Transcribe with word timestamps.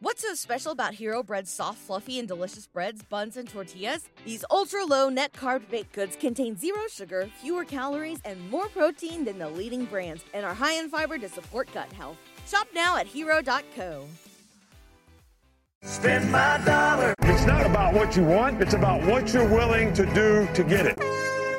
What's 0.00 0.22
so 0.22 0.32
special 0.34 0.70
about 0.70 0.94
Hero 0.94 1.24
Bread's 1.24 1.50
soft, 1.50 1.78
fluffy, 1.78 2.20
and 2.20 2.28
delicious 2.28 2.68
breads, 2.68 3.02
buns, 3.02 3.36
and 3.36 3.48
tortillas? 3.48 4.08
These 4.24 4.44
ultra 4.48 4.84
low 4.84 5.08
net 5.08 5.32
carb 5.32 5.68
baked 5.70 5.92
goods 5.92 6.14
contain 6.14 6.56
zero 6.56 6.82
sugar, 6.88 7.28
fewer 7.42 7.64
calories, 7.64 8.20
and 8.24 8.48
more 8.48 8.68
protein 8.68 9.24
than 9.24 9.40
the 9.40 9.48
leading 9.48 9.86
brands, 9.86 10.24
and 10.34 10.46
are 10.46 10.54
high 10.54 10.74
in 10.74 10.88
fiber 10.88 11.18
to 11.18 11.28
support 11.28 11.68
gut 11.74 11.92
health. 11.94 12.16
Shop 12.46 12.68
now 12.72 12.96
at 12.96 13.08
hero.co. 13.08 14.04
Spend 15.82 16.30
my 16.30 16.60
dollar. 16.64 17.12
It's 17.22 17.44
not 17.44 17.66
about 17.66 17.92
what 17.92 18.16
you 18.16 18.22
want, 18.22 18.62
it's 18.62 18.74
about 18.74 19.02
what 19.02 19.34
you're 19.34 19.48
willing 19.48 19.92
to 19.94 20.06
do 20.14 20.48
to 20.54 20.62
get 20.62 20.86
it. 20.86 21.07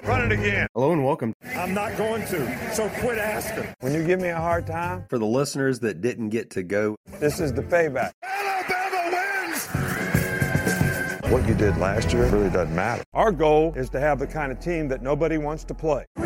Run 0.10 0.32
it 0.32 0.32
again. 0.32 0.68
Hello 0.74 0.92
and 0.92 1.06
welcome. 1.06 1.36
I'm 1.56 1.76
not 1.76 1.96
going 1.96 2.26
to, 2.26 2.74
so 2.74 2.90
quit 2.90 3.20
asking. 3.20 3.76
When 3.82 3.94
you 3.94 4.04
give 4.04 4.20
me 4.20 4.30
a 4.30 4.38
hard 4.38 4.66
time, 4.66 5.06
For 5.08 5.20
the 5.20 5.28
listeners 5.28 5.82
that 5.82 6.02
didn't 6.02 6.30
get 6.30 6.50
to 6.50 6.64
go, 6.64 6.96
this 7.20 7.40
is 7.40 7.54
the 7.54 7.62
payback. 7.62 8.14
Alabama 8.24 9.12
wins! 9.46 9.68
What 11.32 11.48
you 11.48 11.54
did 11.54 11.78
last 11.78 12.12
year 12.12 12.26
really 12.26 12.50
doesn't 12.50 12.76
matter. 12.76 13.04
Our 13.14 13.32
goal 13.32 13.76
is 13.76 13.88
to 13.92 14.00
have 14.00 14.18
the 14.18 14.26
kind 14.26 14.52
of 14.52 14.60
team 14.60 14.88
that 14.88 15.04
nobody 15.04 15.38
wants 15.38 15.64
to 15.66 15.76
play. 15.76 16.08
All 16.18 16.26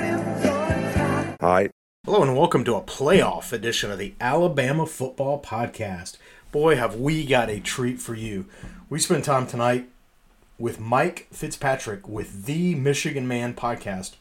right. 1.41 1.69
Hello 2.05 2.21
and 2.21 2.37
welcome 2.37 2.63
to 2.63 2.75
a 2.75 2.81
playoff 2.81 3.51
edition 3.51 3.91
of 3.91 3.99
the 3.99 4.13
Alabama 4.21 4.85
Football 4.85 5.41
Podcast. 5.41 6.15
Boy, 6.53 6.77
have 6.77 6.95
we 6.95 7.25
got 7.25 7.49
a 7.49 7.59
treat 7.59 7.99
for 7.99 8.15
you. 8.15 8.45
We 8.89 8.99
spent 8.99 9.25
time 9.25 9.45
tonight 9.45 9.89
with 10.59 10.79
Mike 10.79 11.27
Fitzpatrick 11.31 12.07
with 12.07 12.45
the 12.45 12.75
Michigan 12.75 13.27
Man 13.27 13.53
podcast, 13.53 14.13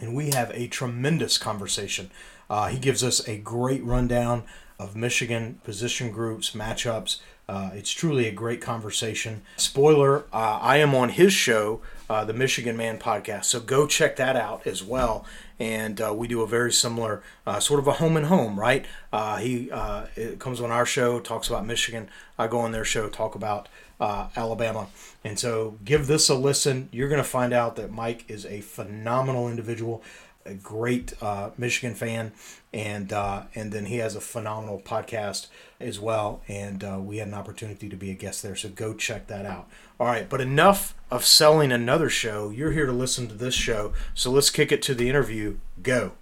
and 0.00 0.14
we 0.14 0.30
have 0.30 0.50
a 0.54 0.68
tremendous 0.68 1.38
conversation. 1.38 2.10
Uh, 2.48 2.68
he 2.68 2.78
gives 2.78 3.04
us 3.04 3.26
a 3.28 3.36
great 3.38 3.84
rundown 3.84 4.44
of 4.78 4.96
Michigan 4.96 5.60
position 5.62 6.10
groups, 6.10 6.52
matchups. 6.52 7.18
Uh, 7.48 7.70
it's 7.74 7.90
truly 7.90 8.26
a 8.26 8.32
great 8.32 8.60
conversation. 8.60 9.42
Spoiler, 9.56 10.24
uh, 10.32 10.58
I 10.62 10.76
am 10.78 10.94
on 10.94 11.10
his 11.10 11.32
show, 11.32 11.80
uh, 12.08 12.24
the 12.24 12.32
Michigan 12.32 12.76
Man 12.76 12.98
podcast, 12.98 13.46
so 13.46 13.60
go 13.60 13.86
check 13.86 14.16
that 14.16 14.36
out 14.36 14.66
as 14.66 14.82
well. 14.82 15.24
And 15.60 16.00
uh, 16.00 16.12
we 16.14 16.26
do 16.26 16.40
a 16.40 16.46
very 16.46 16.72
similar, 16.72 17.22
uh, 17.46 17.60
sort 17.60 17.78
of 17.80 17.86
a 17.86 17.92
home 17.92 18.16
and 18.16 18.26
home, 18.26 18.58
right? 18.58 18.86
Uh, 19.12 19.36
he 19.36 19.70
uh, 19.70 20.06
comes 20.38 20.60
on 20.60 20.70
our 20.70 20.86
show, 20.86 21.20
talks 21.20 21.48
about 21.48 21.66
Michigan. 21.66 22.08
I 22.38 22.46
go 22.46 22.60
on 22.60 22.72
their 22.72 22.84
show, 22.84 23.10
talk 23.10 23.34
about 23.34 23.68
uh, 24.00 24.28
Alabama. 24.34 24.88
And 25.22 25.38
so 25.38 25.76
give 25.84 26.06
this 26.06 26.30
a 26.30 26.34
listen. 26.34 26.88
You're 26.92 27.10
going 27.10 27.22
to 27.22 27.28
find 27.28 27.52
out 27.52 27.76
that 27.76 27.92
Mike 27.92 28.24
is 28.28 28.46
a 28.46 28.62
phenomenal 28.62 29.48
individual, 29.48 30.02
a 30.44 30.54
great 30.54 31.14
uh, 31.22 31.50
Michigan 31.58 31.94
fan, 31.94 32.32
and 32.72 33.12
uh, 33.12 33.44
and 33.54 33.72
then 33.72 33.86
he 33.86 33.98
has 33.98 34.16
a 34.16 34.20
phenomenal 34.20 34.80
podcast 34.80 35.48
as 35.78 36.00
well. 36.00 36.42
And 36.48 36.82
uh, 36.82 36.98
we 37.00 37.18
had 37.18 37.28
an 37.28 37.34
opportunity 37.34 37.88
to 37.88 37.96
be 37.96 38.10
a 38.10 38.14
guest 38.14 38.42
there, 38.42 38.56
so 38.56 38.68
go 38.68 38.94
check 38.94 39.26
that 39.28 39.46
out. 39.46 39.68
All 39.98 40.06
right, 40.06 40.28
but 40.28 40.40
enough 40.40 40.94
of 41.10 41.24
selling 41.24 41.72
another 41.72 42.08
show. 42.08 42.50
You're 42.50 42.72
here 42.72 42.86
to 42.86 42.92
listen 42.92 43.28
to 43.28 43.34
this 43.34 43.54
show, 43.54 43.92
so 44.14 44.30
let's 44.30 44.50
kick 44.50 44.72
it 44.72 44.82
to 44.82 44.94
the 44.94 45.08
interview. 45.08 45.58
Go. 45.82 46.12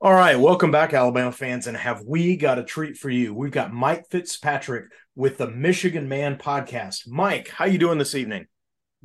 All 0.00 0.14
right, 0.14 0.38
welcome 0.38 0.70
back, 0.70 0.94
Alabama 0.94 1.32
fans, 1.32 1.66
and 1.66 1.76
have 1.76 2.02
we 2.02 2.36
got 2.36 2.58
a 2.58 2.62
treat 2.64 2.96
for 2.96 3.10
you? 3.10 3.34
We've 3.34 3.50
got 3.50 3.72
Mike 3.72 4.08
Fitzpatrick 4.08 4.92
with 5.16 5.38
the 5.38 5.50
Michigan 5.50 6.08
Man 6.08 6.38
podcast. 6.38 7.08
Mike, 7.08 7.48
how 7.48 7.64
you 7.64 7.78
doing 7.78 7.98
this 7.98 8.14
evening? 8.14 8.46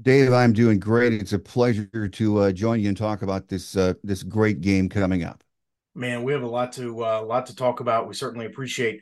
Dave, 0.02 0.34
I'm 0.34 0.54
doing 0.54 0.80
great. 0.80 1.14
It's 1.14 1.34
a 1.34 1.40
pleasure 1.40 2.08
to 2.08 2.38
uh, 2.40 2.52
join 2.52 2.80
you 2.80 2.88
and 2.88 2.98
talk 2.98 3.22
about 3.22 3.48
this 3.48 3.78
uh, 3.78 3.94
this 4.04 4.24
great 4.24 4.62
game 4.62 4.90
coming 4.90 5.24
up. 5.24 5.44
Man, 5.94 6.24
we 6.24 6.34
have 6.34 6.42
a 6.42 6.48
lot 6.48 6.74
to 6.74 7.06
uh, 7.06 7.24
lot 7.24 7.46
to 7.48 7.56
talk 7.56 7.80
about. 7.80 8.08
We 8.08 8.16
certainly 8.16 8.48
appreciate 8.48 9.02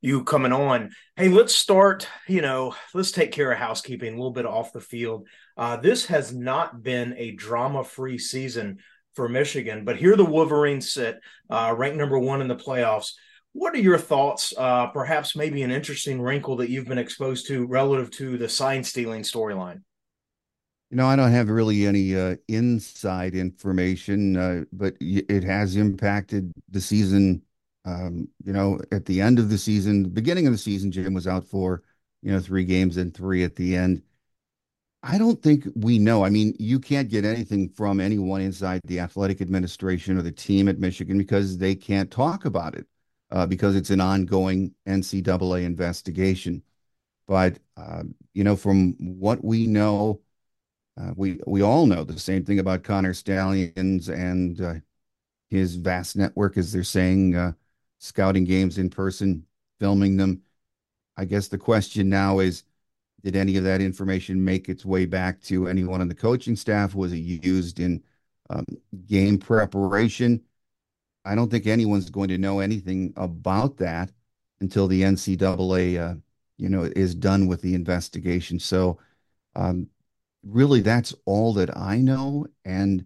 you 0.00 0.24
coming 0.24 0.52
on. 0.52 0.92
Hey, 1.16 1.28
let's 1.28 1.54
start. 1.54 2.08
You 2.26 2.40
know, 2.40 2.74
let's 2.94 3.12
take 3.12 3.32
care 3.32 3.52
of 3.52 3.58
housekeeping 3.58 4.14
a 4.14 4.16
little 4.16 4.32
bit 4.32 4.46
off 4.46 4.72
the 4.72 4.80
field. 4.80 5.28
Uh, 5.58 5.76
this 5.76 6.06
has 6.06 6.34
not 6.34 6.82
been 6.82 7.14
a 7.18 7.32
drama-free 7.32 8.16
season 8.16 8.78
for 9.14 9.28
Michigan, 9.28 9.84
but 9.84 9.96
here 9.96 10.16
the 10.16 10.24
Wolverines 10.24 10.90
sit, 10.90 11.20
uh, 11.50 11.74
ranked 11.76 11.98
number 11.98 12.18
one 12.18 12.40
in 12.40 12.48
the 12.48 12.56
playoffs. 12.56 13.12
What 13.52 13.74
are 13.74 13.80
your 13.80 13.98
thoughts? 13.98 14.54
Uh, 14.56 14.86
perhaps 14.86 15.36
maybe 15.36 15.62
an 15.62 15.70
interesting 15.70 16.22
wrinkle 16.22 16.56
that 16.56 16.70
you've 16.70 16.86
been 16.86 16.96
exposed 16.96 17.46
to 17.48 17.66
relative 17.66 18.10
to 18.12 18.38
the 18.38 18.48
sign 18.48 18.82
stealing 18.82 19.22
storyline. 19.22 19.82
You 20.90 20.96
know, 20.96 21.06
I 21.06 21.14
don't 21.14 21.30
have 21.30 21.48
really 21.48 21.86
any 21.86 22.16
uh, 22.16 22.36
inside 22.48 23.34
information, 23.36 24.36
uh, 24.36 24.64
but 24.72 24.96
it 25.00 25.44
has 25.44 25.76
impacted 25.76 26.52
the 26.68 26.80
season. 26.80 27.42
Um, 27.84 28.28
you 28.44 28.52
know, 28.52 28.80
at 28.92 29.06
the 29.06 29.20
end 29.20 29.38
of 29.38 29.50
the 29.50 29.58
season, 29.58 30.08
beginning 30.08 30.46
of 30.46 30.52
the 30.52 30.58
season, 30.58 30.90
Jim 30.90 31.14
was 31.14 31.26
out 31.28 31.44
for, 31.44 31.82
you 32.22 32.32
know, 32.32 32.40
three 32.40 32.64
games 32.64 32.96
and 32.96 33.14
three 33.14 33.44
at 33.44 33.56
the 33.56 33.76
end. 33.76 34.02
I 35.02 35.16
don't 35.16 35.42
think 35.42 35.66
we 35.76 35.98
know. 35.98 36.24
I 36.24 36.30
mean, 36.30 36.54
you 36.58 36.78
can't 36.78 37.08
get 37.08 37.24
anything 37.24 37.70
from 37.70 38.00
anyone 38.00 38.42
inside 38.42 38.80
the 38.84 39.00
athletic 39.00 39.40
administration 39.40 40.18
or 40.18 40.22
the 40.22 40.32
team 40.32 40.68
at 40.68 40.78
Michigan 40.78 41.16
because 41.16 41.56
they 41.56 41.74
can't 41.74 42.10
talk 42.10 42.44
about 42.44 42.74
it 42.74 42.86
uh, 43.30 43.46
because 43.46 43.76
it's 43.76 43.90
an 43.90 44.00
ongoing 44.00 44.74
NCAA 44.86 45.64
investigation. 45.64 46.62
But, 47.26 47.58
uh, 47.76 48.04
you 48.34 48.44
know, 48.44 48.56
from 48.56 48.94
what 48.98 49.42
we 49.42 49.66
know, 49.66 50.20
uh, 50.96 51.12
we 51.16 51.40
we 51.46 51.62
all 51.62 51.86
know 51.86 52.04
the 52.04 52.18
same 52.18 52.44
thing 52.44 52.58
about 52.58 52.82
Connor 52.82 53.14
Stalions 53.14 54.08
and 54.08 54.60
uh, 54.60 54.74
his 55.48 55.76
vast 55.76 56.16
network, 56.16 56.56
as 56.56 56.72
they're 56.72 56.84
saying, 56.84 57.34
uh, 57.36 57.52
scouting 57.98 58.44
games 58.44 58.78
in 58.78 58.90
person, 58.90 59.44
filming 59.78 60.16
them. 60.16 60.42
I 61.16 61.24
guess 61.24 61.48
the 61.48 61.58
question 61.58 62.08
now 62.08 62.38
is, 62.38 62.64
did 63.22 63.36
any 63.36 63.56
of 63.56 63.64
that 63.64 63.80
information 63.80 64.44
make 64.44 64.68
its 64.68 64.84
way 64.84 65.06
back 65.06 65.40
to 65.42 65.68
anyone 65.68 66.00
on 66.00 66.08
the 66.08 66.14
coaching 66.14 66.56
staff? 66.56 66.94
Was 66.94 67.12
it 67.12 67.18
used 67.18 67.80
in 67.80 68.02
um, 68.48 68.64
game 69.06 69.38
preparation? 69.38 70.42
I 71.24 71.34
don't 71.34 71.50
think 71.50 71.66
anyone's 71.66 72.10
going 72.10 72.28
to 72.28 72.38
know 72.38 72.60
anything 72.60 73.12
about 73.16 73.76
that 73.78 74.10
until 74.60 74.86
the 74.88 75.04
NCAA, 75.04 75.98
uh, 75.98 76.14
you 76.56 76.68
know, 76.68 76.84
is 76.84 77.14
done 77.14 77.46
with 77.46 77.60
the 77.62 77.74
investigation. 77.74 78.58
So, 78.58 78.98
um, 79.54 79.88
really 80.42 80.80
that's 80.80 81.14
all 81.26 81.52
that 81.54 81.76
I 81.76 81.98
know. 81.98 82.46
And 82.64 83.04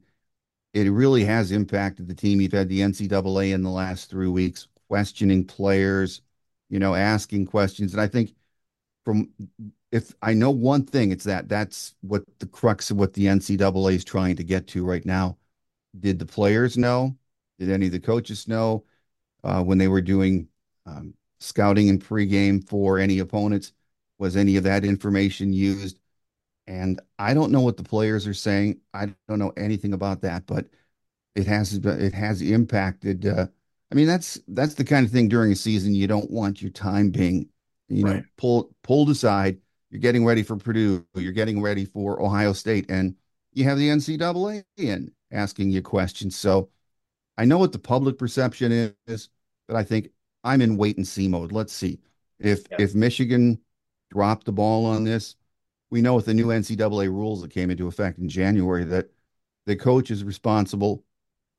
it 0.72 0.90
really 0.90 1.24
has 1.24 1.52
impacted 1.52 2.08
the 2.08 2.14
team. 2.14 2.40
You've 2.40 2.52
had 2.52 2.68
the 2.68 2.80
NCAA 2.80 3.54
in 3.54 3.62
the 3.62 3.70
last 3.70 4.10
three 4.10 4.28
weeks 4.28 4.68
questioning 4.88 5.44
players, 5.44 6.22
you 6.68 6.78
know, 6.78 6.94
asking 6.94 7.46
questions. 7.46 7.92
And 7.92 8.00
I 8.00 8.08
think 8.08 8.34
from 9.04 9.30
if 9.92 10.12
I 10.22 10.34
know 10.34 10.50
one 10.50 10.84
thing, 10.84 11.12
it's 11.12 11.24
that 11.24 11.48
that's 11.48 11.94
what 12.00 12.24
the 12.40 12.46
crux 12.46 12.90
of 12.90 12.96
what 12.96 13.14
the 13.14 13.26
NCAA 13.26 13.94
is 13.94 14.04
trying 14.04 14.36
to 14.36 14.44
get 14.44 14.66
to 14.68 14.84
right 14.84 15.04
now. 15.06 15.38
Did 16.00 16.18
the 16.18 16.26
players 16.26 16.76
know? 16.76 17.16
Did 17.58 17.70
any 17.70 17.86
of 17.86 17.92
the 17.92 18.00
coaches 18.00 18.48
know 18.48 18.84
uh, 19.44 19.62
when 19.62 19.78
they 19.78 19.86
were 19.86 20.00
doing 20.00 20.48
um, 20.86 21.14
scouting 21.38 21.88
and 21.88 22.04
pregame 22.04 22.66
for 22.68 22.98
any 22.98 23.20
opponents? 23.20 23.72
Was 24.18 24.36
any 24.36 24.56
of 24.56 24.64
that 24.64 24.84
information 24.84 25.52
used? 25.52 26.00
And 26.66 27.00
I 27.18 27.34
don't 27.34 27.52
know 27.52 27.60
what 27.60 27.76
the 27.76 27.82
players 27.82 28.26
are 28.26 28.34
saying. 28.34 28.80
I 28.94 29.14
don't 29.28 29.38
know 29.38 29.52
anything 29.56 29.92
about 29.92 30.22
that, 30.22 30.46
but 30.46 30.66
it 31.34 31.46
has 31.46 31.74
it 31.74 32.14
has 32.14 32.42
impacted. 32.42 33.26
Uh, 33.26 33.46
I 33.92 33.94
mean, 33.94 34.06
that's 34.06 34.40
that's 34.48 34.74
the 34.74 34.84
kind 34.84 35.04
of 35.06 35.12
thing 35.12 35.28
during 35.28 35.52
a 35.52 35.56
season 35.56 35.94
you 35.94 36.06
don't 36.06 36.30
want 36.30 36.62
your 36.62 36.70
time 36.70 37.10
being, 37.10 37.48
you 37.88 38.04
know, 38.04 38.24
pulled 38.36 38.74
pulled 38.82 39.10
aside. 39.10 39.58
You're 39.90 40.00
getting 40.00 40.24
ready 40.24 40.42
for 40.42 40.56
Purdue. 40.56 41.06
You're 41.14 41.32
getting 41.32 41.62
ready 41.62 41.84
for 41.84 42.22
Ohio 42.22 42.52
State, 42.52 42.86
and 42.90 43.14
you 43.52 43.64
have 43.64 43.78
the 43.78 43.90
NCAA 43.90 44.64
in 44.76 45.12
asking 45.30 45.70
you 45.70 45.82
questions. 45.82 46.36
So 46.36 46.70
I 47.36 47.44
know 47.44 47.58
what 47.58 47.72
the 47.72 47.78
public 47.78 48.18
perception 48.18 48.94
is, 49.06 49.28
but 49.68 49.76
I 49.76 49.84
think 49.84 50.10
I'm 50.44 50.60
in 50.60 50.76
wait 50.76 50.96
and 50.96 51.06
see 51.06 51.28
mode. 51.28 51.52
Let's 51.52 51.72
see 51.72 52.00
if 52.38 52.66
Yeah. 52.70 52.78
if 52.78 52.94
Michigan 52.94 53.60
dropped 54.10 54.46
the 54.46 54.52
ball 54.52 54.86
on 54.86 55.04
this 55.04 55.36
we 55.90 56.02
know 56.02 56.14
with 56.14 56.26
the 56.26 56.34
new 56.34 56.50
NCAA 56.50 57.08
rules 57.08 57.42
that 57.42 57.50
came 57.50 57.70
into 57.70 57.86
effect 57.86 58.18
in 58.18 58.28
January 58.28 58.84
that 58.84 59.06
the 59.66 59.76
coach 59.76 60.10
is 60.10 60.24
responsible 60.24 61.04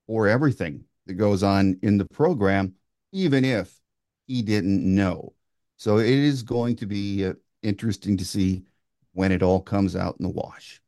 for 0.08 0.28
everything 0.28 0.84
that 1.08 1.14
goes 1.14 1.44
on 1.44 1.80
in 1.82 1.98
the 1.98 2.06
program, 2.06 2.74
even 3.12 3.46
if 3.46 3.80
he 4.28 4.42
didn't 4.42 4.84
know. 4.84 5.34
So 5.78 5.98
it 5.98 6.08
is 6.08 6.44
going 6.44 6.78
to 6.78 6.86
be 6.86 7.26
uh, 7.26 7.34
interesting 7.64 8.18
to 8.18 8.26
see 8.26 8.64
when 9.14 9.32
it 9.32 9.44
all 9.44 9.62
comes 9.62 9.96
out 9.96 10.16
in 10.20 10.24
the 10.24 10.30
wash. 10.32 10.82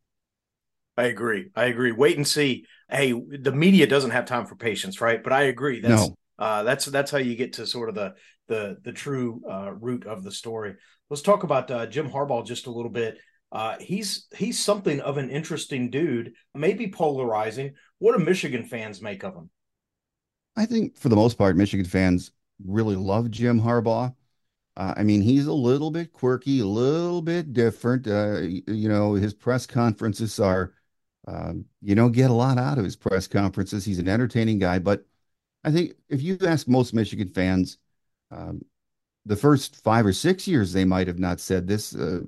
I 0.97 1.03
agree. 1.05 1.51
I 1.55 1.65
agree. 1.65 1.91
Wait 1.91 2.17
and 2.17 2.27
see. 2.27 2.65
Hey, 2.89 3.11
the 3.11 3.51
media 3.51 3.85
doesn't 3.85 4.11
have 4.11 4.25
time 4.25 4.45
for 4.45 4.55
patience, 4.55 4.99
right? 4.99 5.23
But 5.23 5.33
I 5.33 5.43
agree. 5.43 5.81
That's 5.81 6.09
No. 6.09 6.15
uh, 6.39 6.63
that's 6.63 6.85
that's 6.85 7.11
how 7.11 7.17
you 7.19 7.35
get 7.35 7.53
to 7.53 7.67
sort 7.67 7.89
of 7.89 7.95
the 7.95 8.15
the 8.47 8.77
the 8.83 8.91
true 8.91 9.41
uh, 9.49 9.73
root 9.73 10.05
of 10.05 10.23
the 10.23 10.31
story. 10.31 10.75
Let's 11.09 11.21
talk 11.21 11.43
about 11.43 11.71
uh, 11.71 11.85
Jim 11.85 12.09
Harbaugh 12.09 12.45
just 12.45 12.67
a 12.67 12.71
little 12.71 12.91
bit. 12.91 13.17
Uh, 13.51 13.77
he's 13.79 14.27
he's 14.35 14.59
something 14.59 14.99
of 14.99 15.17
an 15.17 15.29
interesting 15.29 15.89
dude, 15.89 16.33
maybe 16.53 16.87
polarizing. 16.87 17.75
What 17.99 18.17
do 18.17 18.23
Michigan 18.23 18.65
fans 18.65 19.01
make 19.01 19.23
of 19.23 19.35
him? 19.35 19.49
I 20.55 20.65
think 20.65 20.97
for 20.97 21.09
the 21.09 21.15
most 21.15 21.37
part, 21.37 21.55
Michigan 21.55 21.85
fans 21.85 22.31
really 22.65 22.95
love 22.95 23.31
Jim 23.31 23.61
Harbaugh. 23.61 24.13
Uh, 24.75 24.93
I 24.97 25.03
mean, 25.03 25.21
he's 25.21 25.47
a 25.47 25.53
little 25.53 25.91
bit 25.91 26.13
quirky, 26.13 26.59
a 26.59 26.65
little 26.65 27.21
bit 27.21 27.53
different. 27.53 28.07
Uh, 28.07 28.41
you 28.41 28.89
know, 28.89 29.13
his 29.13 29.33
press 29.33 29.65
conferences 29.65 30.39
are, 30.39 30.73
um, 31.27 31.65
you 31.81 31.95
don't 31.95 32.11
get 32.11 32.29
a 32.29 32.33
lot 32.33 32.57
out 32.57 32.77
of 32.77 32.83
his 32.83 32.95
press 32.95 33.27
conferences. 33.27 33.85
He's 33.85 33.99
an 33.99 34.07
entertaining 34.07 34.59
guy, 34.59 34.77
but 34.79 35.05
I 35.63 35.71
think 35.71 35.93
if 36.09 36.21
you 36.21 36.37
ask 36.45 36.67
most 36.67 36.93
Michigan 36.93 37.29
fans, 37.29 37.77
um, 38.29 38.61
the 39.27 39.35
first 39.35 39.83
five 39.83 40.05
or 40.05 40.13
six 40.13 40.47
years, 40.47 40.73
they 40.73 40.85
might 40.85 41.07
have 41.07 41.19
not 41.19 41.39
said 41.39 41.67
this, 41.67 41.93
uh, 41.95 42.21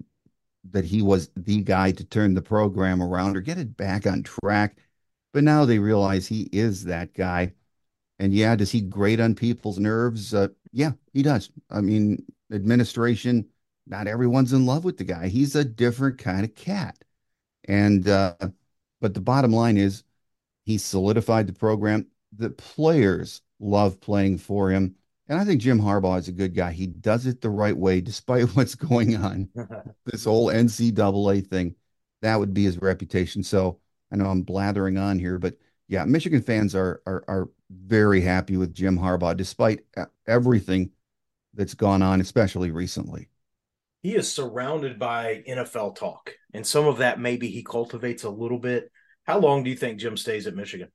that 0.72 0.86
he 0.86 1.02
was 1.02 1.30
the 1.36 1.62
guy 1.62 1.92
to 1.92 2.04
turn 2.04 2.34
the 2.34 2.42
program 2.42 3.02
around 3.02 3.38
or 3.38 3.42
get 3.42 3.58
it 3.58 3.78
back 3.78 4.06
on 4.06 4.22
track. 4.24 4.78
But 5.34 5.44
now 5.44 5.66
they 5.66 5.80
realize 5.80 6.28
he 6.28 6.50
is 6.52 6.84
that 6.86 7.14
guy. 7.14 7.54
And 8.20 8.34
yeah, 8.34 8.56
does 8.56 8.72
he 8.72 8.82
grate 8.82 9.22
on 9.22 9.34
people's 9.34 9.80
nerves? 9.80 10.34
Uh, 10.34 10.50
yeah, 10.74 10.92
he 11.14 11.24
does. 11.24 11.50
I 11.72 11.80
mean, 11.82 12.26
administration, 12.52 13.48
not 13.88 14.08
everyone's 14.08 14.54
in 14.54 14.66
love 14.66 14.84
with 14.84 14.98
the 14.98 15.06
guy. 15.06 15.30
He's 15.30 15.56
a 15.56 15.64
different 15.64 16.18
kind 16.18 16.44
of 16.44 16.54
cat. 16.54 16.98
And, 17.66 18.08
uh, 18.10 18.36
but 19.00 19.14
the 19.14 19.22
bottom 19.22 19.54
line 19.54 19.78
is 19.78 20.04
he 20.66 20.78
solidified 20.78 21.48
the 21.48 21.54
program. 21.54 22.08
The 22.36 22.50
players 22.50 23.42
love 23.60 24.02
playing 24.02 24.40
for 24.40 24.70
him. 24.70 24.96
And 25.30 25.40
I 25.40 25.46
think 25.46 25.62
Jim 25.62 25.80
Harbaugh 25.80 26.18
is 26.18 26.28
a 26.28 26.32
good 26.34 26.56
guy. 26.56 26.72
He 26.72 26.88
does 26.88 27.28
it 27.28 27.40
the 27.40 27.52
right 27.52 27.78
way, 27.78 28.02
despite 28.02 28.50
what's 28.56 28.76
going 28.76 29.16
on. 29.16 29.50
this 30.06 30.26
whole 30.26 30.48
NCAA 30.48 31.48
thing, 31.48 31.76
that 32.22 32.38
would 32.38 32.54
be 32.54 32.64
his 32.64 32.82
reputation. 32.82 33.44
So 33.44 33.80
I 34.12 34.16
know 34.16 34.26
I'm 34.26 34.42
blathering 34.42 34.98
on 34.98 35.20
here, 35.20 35.38
but 35.38 35.56
yeah, 35.88 36.04
Michigan 36.06 36.42
fans 36.42 36.76
are 36.76 37.02
are 37.06 37.24
are 37.28 37.50
very 37.70 38.22
happy 38.22 38.58
with 38.58 38.74
Jim 38.74 38.98
Harbaugh, 38.98 39.38
despite 39.38 39.82
everything 40.28 40.92
that's 41.54 41.74
gone 41.74 42.02
on, 42.02 42.22
especially 42.22 42.72
recently. 42.72 43.30
He 44.02 44.16
is 44.16 44.32
surrounded 44.32 44.98
by 44.98 45.44
NFL 45.48 45.96
talk, 45.96 46.34
and 46.54 46.66
some 46.66 46.88
of 46.88 46.98
that 46.98 47.20
maybe 47.20 47.50
he 47.50 47.64
cultivates 47.64 48.24
a 48.24 48.30
little 48.30 48.60
bit. 48.60 48.92
How 49.26 49.40
long 49.40 49.64
do 49.64 49.70
you 49.70 49.76
think 49.76 50.00
Jim 50.00 50.18
stays 50.18 50.48
at 50.48 50.56
Michigan? 50.56 50.90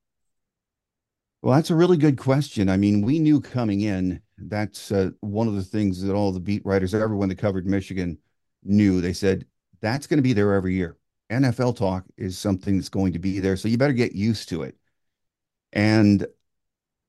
Well, 1.45 1.55
that's 1.57 1.69
a 1.69 1.75
really 1.75 1.99
good 1.99 2.17
question. 2.17 2.71
I 2.71 2.79
mean, 2.79 3.03
we 3.03 3.19
knew 3.19 3.39
coming 3.39 3.83
in 3.83 4.23
that's 4.39 4.91
uh, 4.91 5.11
one 5.21 5.47
of 5.47 5.55
the 5.55 5.63
things 5.63 6.01
that 6.01 6.15
all 6.15 6.33
the 6.33 6.41
beat 6.41 6.65
writers, 6.65 6.95
everyone 6.95 7.29
that 7.29 7.37
covered 7.37 7.67
Michigan, 7.67 8.17
knew. 8.63 9.03
They 9.03 9.13
said 9.13 9.45
that's 9.83 10.07
going 10.07 10.17
to 10.17 10.23
be 10.23 10.33
there 10.33 10.55
every 10.55 10.73
year. 10.73 10.97
NFL 11.31 11.77
talk 11.77 12.07
is 12.17 12.39
something 12.39 12.79
that's 12.79 12.89
going 12.89 13.13
to 13.13 13.19
be 13.19 13.41
there, 13.41 13.59
so 13.59 13.69
you 13.69 13.77
better 13.77 13.93
get 13.93 14.15
used 14.15 14.49
to 14.49 14.63
it. 14.63 14.75
And 15.75 16.27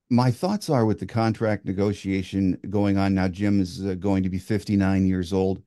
my 0.10 0.32
thoughts 0.32 0.70
are 0.70 0.86
with 0.86 1.00
the 1.00 1.06
contract 1.06 1.64
negotiation 1.64 2.60
going 2.70 2.98
on 2.98 3.14
now. 3.16 3.30
Jim 3.30 3.62
is 3.62 3.86
uh, 3.86 3.94
going 3.94 4.24
to 4.24 4.30
be 4.30 4.38
59 4.38 5.08
years 5.08 5.32
old. 5.32 5.64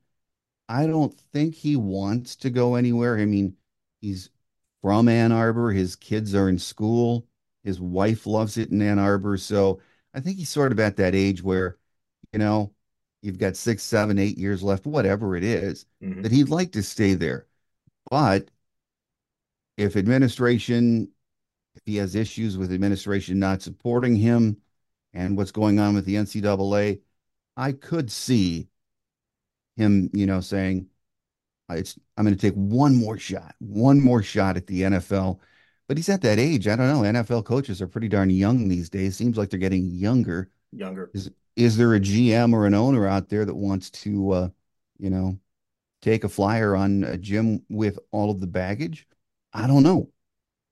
I 0.69 0.87
don't 0.87 1.19
think 1.33 1.55
he 1.55 1.77
wants 1.77 2.37
to 2.37 2.51
go 2.51 2.75
anywhere. 2.75 3.19
I 3.19 3.25
mean, 3.25 3.57
he's 4.03 4.29
from 4.83 5.09
Ann 5.09 5.33
Arbor. 5.33 5.73
His 5.73 5.97
kids 5.97 6.35
are 6.35 6.51
in 6.51 6.59
school. 6.59 7.28
His 7.69 7.83
wife 7.83 8.27
loves 8.27 8.57
it 8.57 8.71
in 8.71 8.81
Ann 8.81 8.99
Arbor. 8.99 9.37
So 9.37 9.81
I 10.15 10.21
think 10.21 10.39
he's 10.39 10.49
sort 10.49 10.73
of 10.73 10.81
at 10.81 10.97
that 10.97 11.15
age 11.15 11.43
where, 11.43 11.77
you 12.33 12.39
know, 12.39 12.73
you've 13.21 13.39
got 13.39 13.57
six, 13.57 13.83
seven, 13.83 14.19
eight 14.19 14.39
years 14.39 14.63
left, 14.63 14.87
whatever 14.87 15.37
it 15.37 15.45
is, 15.45 15.85
mm-hmm. 16.03 16.23
that 16.23 16.33
he'd 16.33 16.49
like 16.49 16.73
to 16.73 16.83
stay 16.83 17.13
there. 17.13 17.47
But 18.11 18.51
if 19.77 19.99
administration, 19.99 21.11
if 21.75 21.83
he 21.85 21.97
has 21.97 22.15
issues 22.15 22.57
with 22.57 22.73
administration 22.73 23.39
not 23.39 23.61
supporting 23.61 24.17
him 24.17 24.57
and 25.13 25.37
what's 25.37 25.53
going 25.53 25.79
on 25.79 25.95
with 25.95 26.07
the 26.07 26.15
NCAA, 26.15 27.01
I 27.55 27.73
could 27.73 28.11
see 28.11 28.69
him, 29.77 30.09
you 30.15 30.25
know, 30.25 30.41
saying, 30.41 30.87
it's, 31.69 31.99
I'm 32.17 32.25
going 32.25 32.35
to 32.35 32.41
take 32.41 32.55
one 32.55 32.97
more 32.97 33.19
shot, 33.19 33.55
one 33.59 34.01
more 34.01 34.23
shot 34.23 34.57
at 34.57 34.67
the 34.67 34.85
NFL 34.85 35.41
but 35.89 35.97
he's 35.97 36.09
at 36.11 36.23
that 36.23 36.39
age. 36.39 36.69
I 36.69 36.77
don't 36.77 36.89
know. 36.89 37.01
NFL 37.01 37.45
coaches 37.45 37.83
are 37.83 37.89
pretty 37.89 38.09
darn 38.09 38.31
young 38.31 38.69
these 38.69 38.91
days. 38.91 39.17
Seems 39.17 39.37
like 39.37 39.51
they're 39.51 39.59
getting 39.59 39.87
younger. 39.87 40.51
Younger. 40.73 41.11
Is 41.15 41.31
is 41.57 41.77
there 41.77 41.95
a 41.95 42.01
GM 42.01 42.53
or 42.53 42.67
an 42.67 42.75
owner 42.75 43.09
out 43.09 43.31
there 43.31 43.45
that 43.45 43.55
wants 43.55 43.91
to, 43.91 44.31
uh, 44.31 44.49
you 44.99 45.11
know, 45.11 45.41
take 46.03 46.23
a 46.23 46.29
flyer 46.29 46.77
on 46.77 47.03
a 47.03 47.17
Jim 47.19 47.65
with 47.69 47.99
all 48.13 48.31
of 48.31 48.41
the 48.41 48.47
baggage? 48.47 49.09
I 49.53 49.67
don't 49.67 49.83
know. 49.83 50.11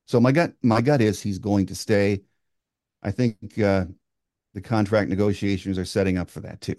So 0.07 0.21
my 0.21 0.31
gut, 0.31 0.53
my 0.63 0.81
gut 0.81 1.01
is 1.01 1.21
he's 1.21 1.41
going 1.41 1.67
to 1.67 1.75
stay. 1.75 2.23
I 3.03 3.11
think 3.11 3.59
uh, 3.59 3.87
the 4.55 4.61
contract 4.61 5.11
negotiations 5.11 5.79
are 5.79 5.85
setting 5.85 6.19
up 6.19 6.31
for 6.31 6.41
that 6.41 6.61
too. 6.61 6.77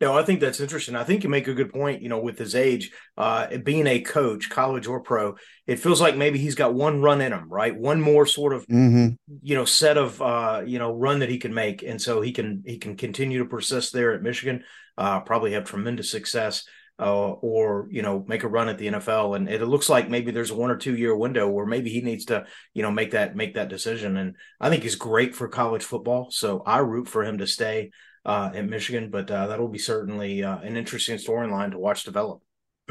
No, 0.00 0.16
I 0.18 0.24
think 0.24 0.40
that's 0.40 0.60
interesting. 0.60 0.96
I 0.96 1.04
think 1.04 1.22
you 1.22 1.30
make 1.30 1.46
a 1.46 1.54
good 1.54 1.72
point. 1.72 2.02
You 2.02 2.08
know, 2.08 2.18
with 2.18 2.36
his 2.36 2.54
age, 2.54 2.90
uh, 3.16 3.56
being 3.58 3.86
a 3.86 4.00
coach, 4.00 4.50
college 4.50 4.88
or 4.88 5.00
pro, 5.00 5.36
it 5.66 5.78
feels 5.78 6.00
like 6.00 6.16
maybe 6.16 6.38
he's 6.38 6.56
got 6.56 6.74
one 6.74 7.00
run 7.00 7.20
in 7.20 7.32
him, 7.32 7.48
right? 7.48 7.74
One 7.74 8.00
more 8.00 8.26
sort 8.26 8.54
of, 8.54 8.66
mm-hmm. 8.66 9.14
you 9.42 9.54
know, 9.54 9.64
set 9.64 9.96
of, 9.96 10.20
uh, 10.20 10.62
you 10.66 10.80
know, 10.80 10.92
run 10.92 11.20
that 11.20 11.30
he 11.30 11.38
can 11.38 11.54
make, 11.54 11.82
and 11.84 12.02
so 12.02 12.20
he 12.20 12.32
can 12.32 12.64
he 12.66 12.78
can 12.78 12.96
continue 12.96 13.38
to 13.38 13.44
persist 13.48 13.92
there 13.92 14.12
at 14.12 14.22
Michigan. 14.22 14.64
Uh, 14.98 15.20
probably 15.20 15.52
have 15.52 15.64
tremendous 15.64 16.10
success, 16.10 16.64
uh, 16.98 17.30
or 17.30 17.86
you 17.90 18.02
know, 18.02 18.24
make 18.26 18.42
a 18.42 18.48
run 18.48 18.68
at 18.68 18.78
the 18.78 18.88
NFL. 18.88 19.36
And 19.36 19.48
it 19.48 19.64
looks 19.64 19.88
like 19.88 20.10
maybe 20.10 20.32
there's 20.32 20.50
a 20.50 20.56
one 20.56 20.72
or 20.72 20.76
two 20.76 20.96
year 20.96 21.16
window 21.16 21.48
where 21.48 21.66
maybe 21.66 21.90
he 21.90 22.00
needs 22.00 22.24
to, 22.26 22.46
you 22.72 22.82
know, 22.82 22.90
make 22.90 23.12
that 23.12 23.36
make 23.36 23.54
that 23.54 23.68
decision. 23.68 24.16
And 24.16 24.34
I 24.60 24.70
think 24.70 24.82
he's 24.82 24.96
great 24.96 25.36
for 25.36 25.46
college 25.46 25.84
football, 25.84 26.32
so 26.32 26.64
I 26.66 26.78
root 26.78 27.08
for 27.08 27.22
him 27.24 27.38
to 27.38 27.46
stay 27.46 27.90
uh, 28.24 28.50
at 28.54 28.66
Michigan, 28.66 29.10
but 29.10 29.30
uh, 29.30 29.46
that'll 29.46 29.68
be 29.68 29.78
certainly 29.78 30.42
uh, 30.42 30.58
an 30.58 30.76
interesting 30.76 31.16
storyline 31.16 31.70
to 31.70 31.78
watch 31.78 32.04
develop. 32.04 32.42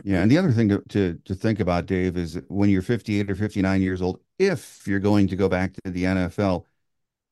Yeah, 0.03 0.21
and 0.21 0.31
the 0.31 0.37
other 0.37 0.51
thing 0.51 0.69
to, 0.69 0.81
to, 0.89 1.19
to 1.25 1.35
think 1.35 1.59
about, 1.59 1.85
Dave, 1.85 2.17
is 2.17 2.39
when 2.47 2.69
you're 2.69 2.81
58 2.81 3.29
or 3.29 3.35
59 3.35 3.81
years 3.81 4.01
old, 4.01 4.19
if 4.39 4.87
you're 4.87 4.99
going 4.99 5.27
to 5.27 5.35
go 5.35 5.47
back 5.47 5.73
to 5.73 5.91
the 5.91 6.03
NFL, 6.03 6.65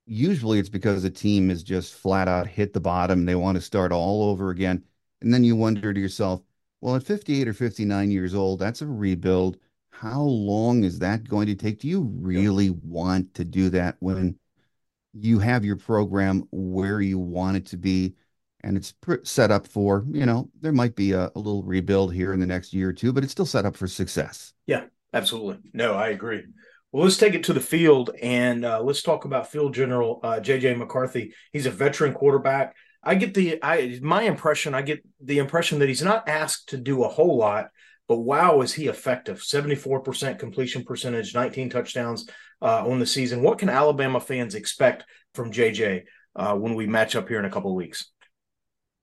usually 0.05 0.59
it's 0.59 0.69
because 0.69 1.03
a 1.03 1.09
team 1.09 1.49
is 1.49 1.63
just 1.63 1.93
flat 1.95 2.27
out 2.27 2.45
hit 2.47 2.73
the 2.73 2.79
bottom. 2.79 3.25
They 3.25 3.35
want 3.35 3.55
to 3.55 3.61
start 3.61 3.91
all 3.91 4.29
over 4.29 4.51
again, 4.51 4.83
and 5.21 5.33
then 5.33 5.43
you 5.43 5.55
wonder 5.55 5.93
to 5.93 5.99
yourself, 5.99 6.41
well, 6.81 6.95
at 6.95 7.03
58 7.03 7.47
or 7.47 7.53
59 7.53 8.11
years 8.11 8.33
old, 8.33 8.59
that's 8.59 8.81
a 8.81 8.87
rebuild. 8.87 9.57
How 9.91 10.21
long 10.21 10.83
is 10.83 10.99
that 10.99 11.27
going 11.27 11.47
to 11.47 11.55
take? 11.55 11.79
Do 11.79 11.87
you 11.87 12.01
really 12.01 12.71
want 12.71 13.33
to 13.35 13.45
do 13.45 13.69
that 13.69 13.97
when 13.99 14.39
you 15.13 15.39
have 15.39 15.65
your 15.65 15.75
program 15.75 16.47
where 16.51 17.01
you 17.01 17.19
want 17.19 17.57
it 17.57 17.65
to 17.67 17.77
be 17.77 18.13
and 18.63 18.77
it's 18.77 18.93
set 19.23 19.51
up 19.51 19.67
for 19.67 20.05
you 20.09 20.25
know 20.25 20.49
there 20.61 20.71
might 20.71 20.95
be 20.95 21.11
a, 21.11 21.31
a, 21.35 21.39
little 21.39 21.63
rebuild 21.63 22.13
here 22.13 22.33
in 22.33 22.39
the 22.39 22.45
next 22.45 22.73
year 22.73 22.89
or 22.89 22.93
two 22.93 23.11
but 23.11 23.23
it's 23.23 23.31
still 23.31 23.45
set 23.45 23.65
up 23.65 23.75
for 23.75 23.87
success. 23.87 24.53
Yeah 24.67 24.85
absolutely. 25.13 25.57
No 25.73 25.93
i 25.93 26.09
agree. 26.09 26.43
Well 26.91 27.03
let's 27.03 27.17
take 27.17 27.33
it 27.33 27.43
to 27.45 27.53
the 27.53 27.59
field 27.59 28.11
and 28.21 28.65
uh, 28.65 28.81
let's 28.81 29.01
talk 29.01 29.25
about 29.25 29.51
field 29.51 29.73
general 29.73 30.19
uh, 30.23 30.39
jj 30.39 30.77
mccarthy. 30.77 31.33
He's 31.51 31.65
a 31.65 31.71
veteran 31.71 32.13
quarterback. 32.13 32.75
I 33.03 33.15
get 33.15 33.33
the 33.33 33.59
i 33.63 33.99
my 34.01 34.23
impression 34.23 34.75
i 34.75 34.81
get 34.81 35.03
the 35.19 35.39
impression 35.39 35.79
that 35.79 35.89
he's 35.89 36.03
not 36.03 36.29
asked 36.29 36.69
to 36.69 36.77
do 36.77 37.03
a 37.03 37.09
whole 37.09 37.35
lot 37.37 37.69
but 38.07 38.17
wow 38.17 38.59
is 38.59 38.73
he 38.73 38.87
effective. 38.87 39.39
74% 39.39 40.37
completion 40.37 40.83
percentage 40.83 41.33
19 41.33 41.69
touchdowns 41.69 42.27
uh, 42.61 42.87
on 42.87 42.99
the 42.99 43.05
season. 43.05 43.41
What 43.41 43.59
can 43.59 43.69
Alabama 43.69 44.19
fans 44.19 44.55
expect 44.55 45.05
from 45.33 45.51
JJ 45.51 46.03
uh, 46.35 46.55
when 46.55 46.75
we 46.75 46.87
match 46.87 47.15
up 47.15 47.27
here 47.27 47.39
in 47.39 47.45
a 47.45 47.49
couple 47.49 47.71
of 47.71 47.75
weeks? 47.75 48.11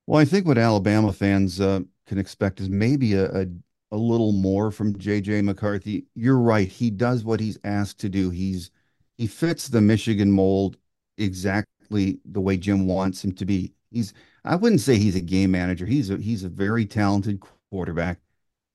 Well, 0.07 0.19
I 0.19 0.25
think 0.25 0.47
what 0.47 0.57
Alabama 0.57 1.13
fans 1.13 1.61
uh, 1.61 1.81
can 2.07 2.17
expect 2.17 2.59
is 2.59 2.69
maybe 2.69 3.13
a, 3.13 3.25
a, 3.41 3.45
a 3.91 3.97
little 3.97 4.31
more 4.31 4.71
from 4.71 4.95
JJ 4.95 5.43
McCarthy. 5.43 6.05
You're 6.15 6.39
right; 6.39 6.67
he 6.67 6.89
does 6.89 7.23
what 7.23 7.39
he's 7.39 7.59
asked 7.63 7.99
to 7.99 8.09
do. 8.09 8.29
He's 8.29 8.71
he 9.17 9.27
fits 9.27 9.67
the 9.67 9.81
Michigan 9.81 10.31
mold 10.31 10.77
exactly 11.17 12.19
the 12.25 12.41
way 12.41 12.57
Jim 12.57 12.87
wants 12.87 13.23
him 13.23 13.33
to 13.33 13.45
be. 13.45 13.73
He's 13.91 14.13
I 14.45 14.55
wouldn't 14.55 14.81
say 14.81 14.97
he's 14.97 15.15
a 15.15 15.21
game 15.21 15.51
manager. 15.51 15.85
He's 15.85 16.09
a 16.09 16.17
he's 16.17 16.43
a 16.43 16.49
very 16.49 16.85
talented 16.85 17.43
quarterback. 17.69 18.19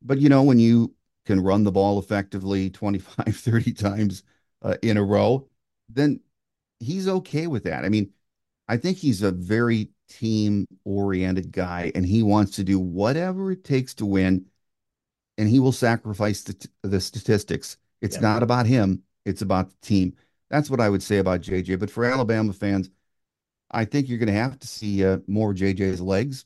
But 0.03 0.19
you 0.21 0.29
know, 0.29 0.43
when 0.43 0.59
you 0.59 0.95
can 1.25 1.41
run 1.41 1.65
the 1.65 1.73
ball 1.73 1.99
effectively 1.99 2.71
25, 2.71 3.27
30 3.37 3.73
times 3.73 4.23
uh, 4.65 4.77
in 4.83 4.97
a 4.97 5.05
row, 5.05 5.49
then 5.89 6.21
he's 6.81 7.07
okay 7.07 7.47
with 7.47 7.65
that. 7.65 7.85
I 7.85 7.89
mean, 7.89 8.11
I 8.67 8.77
think 8.77 8.99
he's 8.99 9.23
a 9.23 9.31
very 9.31 9.91
team 10.09 10.67
oriented 10.85 11.53
guy 11.53 11.93
and 11.95 12.05
he 12.05 12.23
wants 12.23 12.57
to 12.57 12.65
do 12.65 12.79
whatever 12.79 13.53
it 13.53 13.65
takes 13.65 13.95
to 13.95 14.07
win 14.07 14.47
and 15.39 15.49
he 15.49 15.61
will 15.61 15.73
sacrifice 15.73 16.43
the, 16.43 16.69
the 16.83 17.01
statistics. 17.01 17.77
It's 18.01 18.17
yeah. 18.17 18.23
not 18.23 18.43
about 18.43 18.67
him, 18.67 19.03
it's 19.25 19.43
about 19.43 19.71
the 19.71 19.77
team. 19.83 20.15
That's 20.51 20.71
what 20.71 20.81
I 20.81 20.89
would 20.89 21.03
say 21.03 21.19
about 21.19 21.41
JJ. 21.41 21.79
But 21.79 21.91
for 21.91 22.05
Alabama 22.05 22.53
fans, 22.53 22.91
I 23.71 23.85
think 23.85 24.09
you're 24.09 24.19
going 24.19 24.29
to 24.29 24.33
have 24.33 24.59
to 24.59 24.67
see 24.67 25.05
uh, 25.05 25.19
more 25.27 25.53
JJ's 25.53 26.01
legs. 26.01 26.45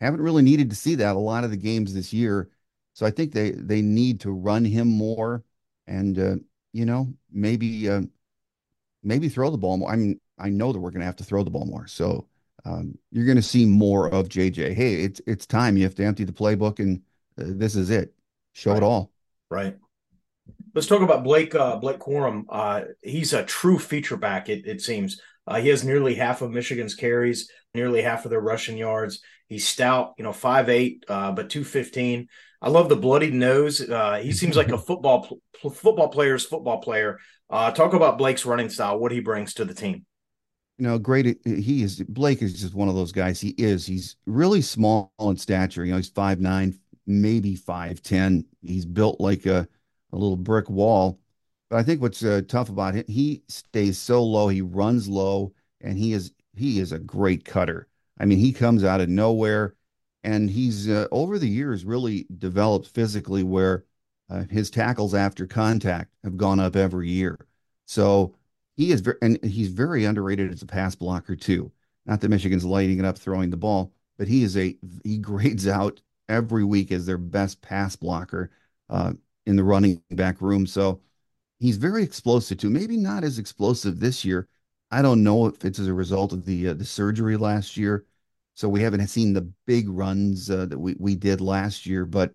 Haven't 0.00 0.22
really 0.22 0.42
needed 0.42 0.70
to 0.70 0.76
see 0.76 0.94
that 0.96 1.16
a 1.16 1.18
lot 1.18 1.44
of 1.44 1.50
the 1.50 1.56
games 1.56 1.92
this 1.92 2.12
year. 2.12 2.48
So 2.94 3.06
I 3.06 3.10
think 3.10 3.32
they 3.32 3.50
they 3.52 3.82
need 3.82 4.20
to 4.20 4.30
run 4.30 4.64
him 4.64 4.88
more 4.88 5.44
and 5.86 6.18
uh, 6.18 6.36
you 6.72 6.84
know, 6.84 7.12
maybe 7.30 7.88
uh, 7.88 8.02
maybe 9.02 9.28
throw 9.28 9.50
the 9.50 9.58
ball 9.58 9.76
more. 9.76 9.90
I 9.90 9.96
mean, 9.96 10.20
I 10.38 10.48
know 10.48 10.72
that 10.72 10.78
we're 10.78 10.90
going 10.90 11.00
to 11.00 11.06
have 11.06 11.16
to 11.16 11.24
throw 11.24 11.42
the 11.42 11.50
ball 11.50 11.66
more. 11.66 11.86
So 11.86 12.26
um, 12.64 12.96
you're 13.10 13.26
going 13.26 13.36
to 13.36 13.42
see 13.42 13.64
more 13.64 14.08
of 14.08 14.28
JJ. 14.28 14.74
Hey, 14.74 15.02
it's 15.02 15.20
it's 15.26 15.46
time. 15.46 15.76
You 15.76 15.84
have 15.84 15.94
to 15.96 16.04
empty 16.04 16.24
the 16.24 16.32
playbook, 16.32 16.78
and 16.78 17.02
uh, 17.38 17.44
this 17.56 17.74
is 17.76 17.90
it. 17.90 18.14
Show 18.52 18.72
right. 18.72 18.78
it 18.78 18.82
all. 18.82 19.12
Right. 19.50 19.76
Let's 20.74 20.86
talk 20.86 21.02
about 21.02 21.24
Blake 21.24 21.54
uh, 21.54 21.76
Blake 21.76 21.98
Corum. 21.98 22.44
Uh, 22.48 22.82
he's 23.02 23.32
a 23.32 23.44
true 23.44 23.78
feature 23.78 24.16
back. 24.16 24.48
It, 24.48 24.66
it 24.66 24.80
seems 24.80 25.20
uh, 25.46 25.60
he 25.60 25.68
has 25.68 25.84
nearly 25.84 26.14
half 26.14 26.42
of 26.42 26.50
Michigan's 26.50 26.94
carries, 26.94 27.50
nearly 27.74 28.02
half 28.02 28.24
of 28.24 28.30
their 28.30 28.40
rushing 28.40 28.76
yards. 28.76 29.20
He's 29.48 29.66
stout, 29.68 30.14
you 30.16 30.24
know, 30.24 30.32
five 30.32 30.68
eight, 30.68 31.04
uh, 31.08 31.32
but 31.32 31.50
two 31.50 31.64
fifteen. 31.64 32.28
I 32.62 32.68
love 32.68 32.88
the 32.88 32.96
bloodied 32.96 33.34
nose. 33.34 33.80
Uh, 33.80 34.20
he 34.22 34.30
seems 34.32 34.56
like 34.56 34.68
a 34.68 34.78
football 34.88 35.40
football 35.60 36.08
player's 36.08 36.46
football 36.46 36.80
player. 36.80 37.18
Uh, 37.50 37.72
talk 37.72 37.92
about 37.92 38.16
Blake's 38.16 38.46
running 38.46 38.70
style, 38.70 38.98
what 38.98 39.12
he 39.12 39.20
brings 39.20 39.52
to 39.54 39.64
the 39.64 39.74
team. 39.74 40.06
You 40.78 40.86
know, 40.86 40.98
great. 40.98 41.38
He 41.44 41.82
is 41.82 42.02
Blake 42.08 42.40
is 42.40 42.58
just 42.58 42.74
one 42.74 42.88
of 42.88 42.94
those 42.94 43.12
guys. 43.12 43.40
He 43.40 43.50
is. 43.58 43.84
He's 43.84 44.16
really 44.26 44.62
small 44.62 45.12
in 45.20 45.36
stature. 45.36 45.84
You 45.84 45.92
know, 45.92 45.98
he's 45.98 46.08
five 46.08 46.40
nine, 46.40 46.78
maybe 47.06 47.56
five 47.56 48.00
ten. 48.00 48.46
He's 48.62 48.86
built 48.86 49.20
like 49.20 49.44
a 49.44 49.68
a 50.12 50.16
little 50.16 50.36
brick 50.36 50.70
wall. 50.70 51.18
But 51.68 51.78
I 51.78 51.82
think 51.82 52.00
what's 52.00 52.22
uh, 52.24 52.42
tough 52.48 52.68
about 52.68 52.94
him, 52.94 53.04
he 53.08 53.42
stays 53.48 53.98
so 53.98 54.22
low. 54.22 54.48
He 54.48 54.60
runs 54.60 55.08
low, 55.08 55.52
and 55.80 55.98
he 55.98 56.12
is 56.12 56.32
he 56.54 56.78
is 56.78 56.92
a 56.92 56.98
great 56.98 57.44
cutter. 57.44 57.88
I 58.18 58.24
mean, 58.24 58.38
he 58.38 58.52
comes 58.52 58.84
out 58.84 59.00
of 59.00 59.08
nowhere, 59.08 59.74
and 60.24 60.50
he's 60.50 60.88
uh, 60.88 61.08
over 61.10 61.38
the 61.38 61.48
years 61.48 61.84
really 61.84 62.26
developed 62.38 62.88
physically 62.88 63.42
where 63.42 63.84
uh, 64.30 64.44
his 64.50 64.70
tackles 64.70 65.14
after 65.14 65.46
contact 65.46 66.12
have 66.24 66.36
gone 66.36 66.60
up 66.60 66.76
every 66.76 67.08
year. 67.10 67.46
So 67.86 68.34
he 68.76 68.92
is 68.92 69.00
very, 69.00 69.16
and 69.22 69.42
he's 69.44 69.68
very 69.68 70.04
underrated 70.04 70.52
as 70.52 70.62
a 70.62 70.66
pass 70.66 70.94
blocker 70.94 71.36
too. 71.36 71.70
Not 72.06 72.20
that 72.20 72.28
Michigan's 72.30 72.64
lighting 72.64 72.98
it 72.98 73.04
up 73.04 73.18
throwing 73.18 73.50
the 73.50 73.56
ball, 73.56 73.92
but 74.18 74.28
he 74.28 74.42
is 74.42 74.56
a 74.56 74.76
he 75.04 75.18
grades 75.18 75.66
out 75.66 76.00
every 76.28 76.64
week 76.64 76.92
as 76.92 77.06
their 77.06 77.18
best 77.18 77.60
pass 77.62 77.96
blocker 77.96 78.50
uh, 78.88 79.12
in 79.46 79.56
the 79.56 79.64
running 79.64 80.02
back 80.10 80.40
room. 80.40 80.66
So 80.66 81.00
he's 81.60 81.76
very 81.76 82.02
explosive 82.02 82.58
too. 82.58 82.70
Maybe 82.70 82.96
not 82.96 83.24
as 83.24 83.38
explosive 83.38 84.00
this 84.00 84.24
year. 84.24 84.48
I 84.90 85.02
don't 85.02 85.22
know 85.22 85.46
if 85.46 85.64
it's 85.64 85.78
as 85.78 85.88
a 85.88 85.94
result 85.94 86.32
of 86.32 86.44
the 86.44 86.68
uh, 86.68 86.74
the 86.74 86.84
surgery 86.84 87.36
last 87.36 87.76
year, 87.76 88.04
so 88.54 88.68
we 88.68 88.82
haven't 88.82 89.06
seen 89.08 89.32
the 89.32 89.50
big 89.66 89.88
runs 89.88 90.50
uh, 90.50 90.66
that 90.66 90.78
we, 90.78 90.94
we 90.98 91.14
did 91.14 91.40
last 91.40 91.86
year, 91.86 92.04
but 92.04 92.34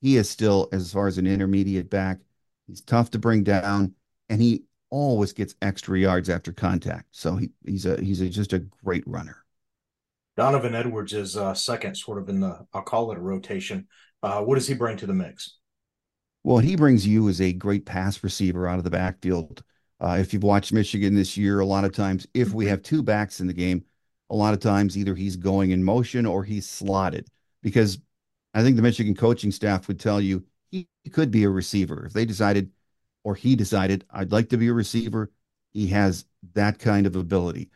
he 0.00 0.16
is 0.16 0.28
still, 0.28 0.68
as 0.72 0.92
far 0.92 1.06
as 1.06 1.18
an 1.18 1.26
intermediate 1.26 1.88
back, 1.88 2.18
he's 2.66 2.80
tough 2.80 3.10
to 3.12 3.18
bring 3.18 3.44
down, 3.44 3.94
and 4.28 4.42
he 4.42 4.64
always 4.90 5.32
gets 5.32 5.54
extra 5.62 5.98
yards 5.98 6.28
after 6.28 6.52
contact. 6.52 7.06
So 7.12 7.36
he, 7.36 7.50
he's 7.64 7.86
a 7.86 8.00
he's 8.00 8.20
a, 8.20 8.28
just 8.28 8.52
a 8.52 8.58
great 8.84 9.04
runner. 9.06 9.44
Donovan 10.36 10.74
Edwards 10.74 11.12
is 11.12 11.36
uh, 11.36 11.54
second, 11.54 11.94
sort 11.94 12.18
of 12.18 12.28
in 12.28 12.40
the 12.40 12.66
I'll 12.72 12.82
call 12.82 13.12
it 13.12 13.18
a 13.18 13.20
rotation. 13.20 13.86
Uh, 14.22 14.42
what 14.42 14.56
does 14.56 14.66
he 14.66 14.74
bring 14.74 14.96
to 14.98 15.06
the 15.06 15.14
mix? 15.14 15.58
Well, 16.44 16.58
he 16.58 16.74
brings 16.74 17.06
you 17.06 17.28
as 17.28 17.40
a 17.40 17.52
great 17.52 17.86
pass 17.86 18.22
receiver 18.24 18.66
out 18.66 18.78
of 18.78 18.84
the 18.84 18.90
backfield. 18.90 19.62
Uh, 20.00 20.16
if 20.18 20.32
you've 20.32 20.42
watched 20.42 20.72
Michigan 20.72 21.14
this 21.14 21.36
year, 21.36 21.60
a 21.60 21.66
lot 21.66 21.84
of 21.84 21.92
times, 21.92 22.26
if 22.34 22.52
we 22.52 22.66
have 22.66 22.82
two 22.82 23.02
backs 23.02 23.40
in 23.40 23.46
the 23.46 23.52
game, 23.52 23.84
a 24.32 24.34
lot 24.34 24.54
of 24.54 24.60
times 24.60 24.96
either 24.96 25.14
he's 25.14 25.36
going 25.36 25.70
in 25.70 25.84
motion 25.84 26.24
or 26.24 26.42
he's 26.42 26.66
slotted 26.68 27.28
because 27.62 27.98
I 28.54 28.62
think 28.62 28.76
the 28.76 28.82
Michigan 28.82 29.14
coaching 29.14 29.52
staff 29.52 29.86
would 29.86 30.00
tell 30.00 30.20
you 30.20 30.42
he, 30.70 30.88
could 31.12 31.30
be 31.30 31.44
a 31.44 31.50
receiver. 31.50 32.06
If 32.06 32.14
they 32.14 32.24
decided 32.24 32.70
or 33.24 33.34
he 33.34 33.54
decided, 33.54 34.04
I'd 34.10 34.32
like 34.32 34.48
to 34.48 34.56
be 34.56 34.68
a 34.68 34.72
receiver, 34.72 35.30
he 35.74 35.86
has 35.88 36.24
that 36.54 36.78
kind 36.78 37.06
of 37.06 37.14
ability. 37.14 37.68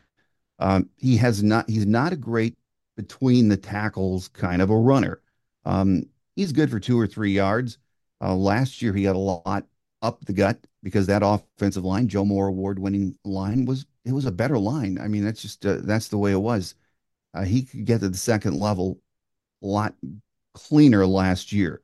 Um, 0.59 0.89
he 0.97 1.15
has 1.17 1.43
not, 1.43 1.69
he's 1.69 1.85
not 1.85 2.11
a 2.11 2.17
great 2.17 2.57
between 2.95 3.49
the 3.49 3.57
tackles 3.57 4.27
kind 4.29 4.61
of 4.61 4.71
a 4.71 4.77
runner. 4.77 5.21
Um, 5.63 6.03
he's 6.35 6.51
good 6.51 6.71
for 6.71 6.79
two 6.79 6.99
or 6.99 7.05
three 7.05 7.31
yards. 7.31 7.77
Uh, 8.19 8.35
last 8.35 8.81
year, 8.81 8.93
he 8.93 9.03
got 9.03 9.15
a 9.15 9.19
lot 9.19 9.65
up 10.01 10.25
the 10.25 10.33
gut 10.33 10.57
because 10.81 11.05
that 11.05 11.21
offensive 11.23 11.85
line, 11.85 12.07
Joe 12.07 12.25
Moore 12.25 12.47
award 12.47 12.79
winning 12.79 13.15
line, 13.23 13.65
was 13.65 13.85
it 14.07 14.13
was 14.13 14.25
a 14.25 14.31
better 14.31 14.57
line. 14.57 14.97
I 14.99 15.07
mean, 15.07 15.23
that's 15.23 15.41
just 15.41 15.65
uh, 15.65 15.77
that's 15.81 16.07
the 16.07 16.17
way 16.17 16.31
it 16.31 16.41
was. 16.41 16.75
Uh, 17.33 17.43
he 17.43 17.63
could 17.63 17.85
get 17.85 17.99
to 17.99 18.09
the 18.09 18.17
second 18.17 18.59
level 18.59 18.99
a 19.61 19.67
lot 19.67 19.95
cleaner 20.53 21.05
last 21.05 21.51
year, 21.51 21.81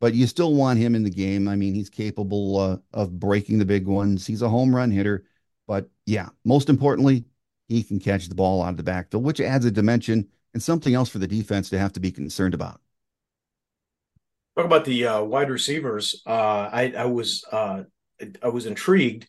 but 0.00 0.14
you 0.14 0.26
still 0.26 0.54
want 0.54 0.78
him 0.78 0.94
in 0.94 1.02
the 1.02 1.10
game. 1.10 1.48
I 1.48 1.56
mean, 1.56 1.74
he's 1.74 1.90
capable 1.90 2.58
uh, 2.58 2.76
of 2.92 3.18
breaking 3.18 3.58
the 3.58 3.64
big 3.64 3.86
ones. 3.86 4.26
He's 4.26 4.42
a 4.42 4.48
home 4.48 4.74
run 4.74 4.90
hitter, 4.90 5.24
but 5.66 5.88
yeah, 6.04 6.28
most 6.44 6.68
importantly, 6.68 7.24
he 7.68 7.82
can 7.82 7.98
catch 7.98 8.28
the 8.28 8.34
ball 8.34 8.62
out 8.62 8.70
of 8.70 8.76
the 8.76 8.82
backfield, 8.82 9.24
which 9.24 9.40
adds 9.40 9.64
a 9.64 9.70
dimension 9.70 10.28
and 10.54 10.62
something 10.62 10.94
else 10.94 11.08
for 11.08 11.18
the 11.18 11.26
defense 11.26 11.70
to 11.70 11.78
have 11.78 11.92
to 11.94 12.00
be 12.00 12.12
concerned 12.12 12.54
about. 12.54 12.80
Talk 14.56 14.66
about 14.66 14.84
the 14.84 15.06
uh, 15.06 15.22
wide 15.22 15.50
receivers. 15.50 16.22
Uh, 16.26 16.70
I, 16.72 16.94
I 16.96 17.04
was 17.06 17.44
uh, 17.50 17.82
I 18.42 18.48
was 18.48 18.66
intrigued 18.66 19.28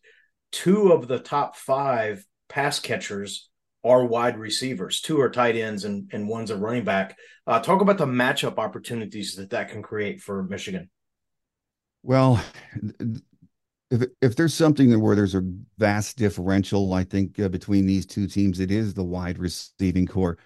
two 0.52 0.92
of 0.92 1.08
the 1.08 1.20
top 1.20 1.56
five 1.56 2.26
pass 2.50 2.80
catchers 2.80 3.50
are 3.84 4.06
wide 4.06 4.38
receivers. 4.38 5.02
Two 5.02 5.20
are 5.22 5.30
tight 5.30 5.56
ends, 5.56 5.86
and, 5.86 6.10
and 6.12 6.28
one's 6.28 6.52
a 6.52 6.58
running 6.58 6.84
back. 6.84 7.18
Uh, 7.46 7.60
talk 7.60 7.82
about 7.82 7.98
the 7.98 8.06
matchup 8.06 8.58
opportunities 8.58 9.36
that 9.36 9.50
that 9.52 9.70
can 9.70 9.82
create 9.82 10.22
for 10.22 10.44
Michigan. 10.44 10.90
Well, 12.04 12.44
if 13.90 14.04
if 14.22 14.36
there's 14.36 14.54
something 14.54 15.00
where 15.00 15.16
there's 15.16 15.36
a 15.36 15.50
vast 15.78 16.18
differential, 16.18 16.94
I 16.94 17.04
think 17.04 17.40
uh, 17.40 17.50
between 17.50 17.86
these 17.86 18.06
two 18.06 18.28
teams, 18.28 18.60
it 18.60 18.72
is 18.72 18.94
the 18.94 19.04
wide 19.04 19.40
receiving 19.40 20.06
core. 20.06 20.38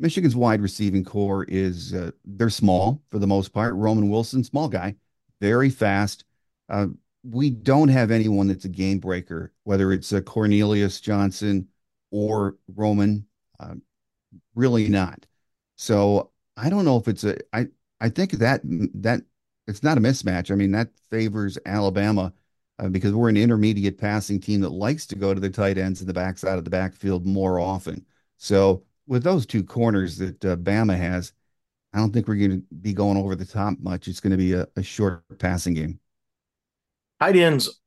Michigan's 0.00 0.36
wide 0.36 0.60
receiving 0.60 1.04
core 1.04 1.44
is 1.44 1.92
uh, 1.92 2.12
they're 2.24 2.50
small 2.50 3.02
for 3.08 3.18
the 3.18 3.26
most 3.26 3.52
part. 3.52 3.74
Roman 3.74 4.10
Wilson, 4.10 4.44
small 4.44 4.68
guy, 4.68 4.96
very 5.40 5.70
fast. 5.70 6.24
Uh, 6.68 6.88
we 7.28 7.50
don't 7.50 7.88
have 7.88 8.10
anyone 8.10 8.48
that's 8.48 8.64
a 8.64 8.68
game 8.70 8.98
breaker, 8.98 9.52
whether 9.64 9.92
it's 9.92 10.12
a 10.12 10.22
Cornelius 10.22 11.00
Johnson 11.00 11.68
or 12.10 12.56
Roman. 12.74 13.26
Uh, 13.60 13.74
really 14.54 14.88
not. 14.88 15.26
So 15.76 16.30
I 16.56 16.70
don't 16.70 16.84
know 16.84 16.96
if 16.96 17.08
it's 17.08 17.24
a. 17.24 17.38
I 17.52 17.68
I 18.00 18.08
think 18.08 18.32
that 18.32 18.60
that 18.64 19.22
it's 19.66 19.82
not 19.82 19.98
a 19.98 20.00
mismatch. 20.00 20.50
I 20.50 20.54
mean 20.54 20.72
that 20.72 20.90
favors 21.10 21.58
Alabama 21.66 22.32
uh, 22.78 22.88
because 22.88 23.12
we're 23.12 23.28
an 23.28 23.36
intermediate 23.36 23.98
passing 23.98 24.40
team 24.40 24.60
that 24.62 24.70
likes 24.70 25.06
to 25.06 25.16
go 25.16 25.34
to 25.34 25.40
the 25.40 25.50
tight 25.50 25.78
ends 25.78 26.00
and 26.00 26.08
the 26.08 26.14
backside 26.14 26.58
of 26.58 26.64
the 26.64 26.70
backfield 26.70 27.26
more 27.26 27.60
often. 27.60 28.04
So 28.38 28.84
with 29.06 29.24
those 29.24 29.46
two 29.46 29.64
corners 29.64 30.16
that 30.18 30.44
uh, 30.44 30.56
Bama 30.56 30.96
has, 30.96 31.32
I 31.92 31.98
don't 31.98 32.12
think 32.12 32.28
we're 32.28 32.36
going 32.36 32.62
to 32.62 32.74
be 32.82 32.92
going 32.92 33.16
over 33.16 33.34
the 33.36 33.44
top 33.46 33.78
much. 33.80 34.08
It's 34.08 34.20
going 34.20 34.32
to 34.32 34.36
be 34.36 34.52
a, 34.54 34.66
a 34.76 34.82
short 34.82 35.24
passing 35.38 35.74
game. 35.74 36.00
Tight 37.20 37.36
ends, 37.36 37.80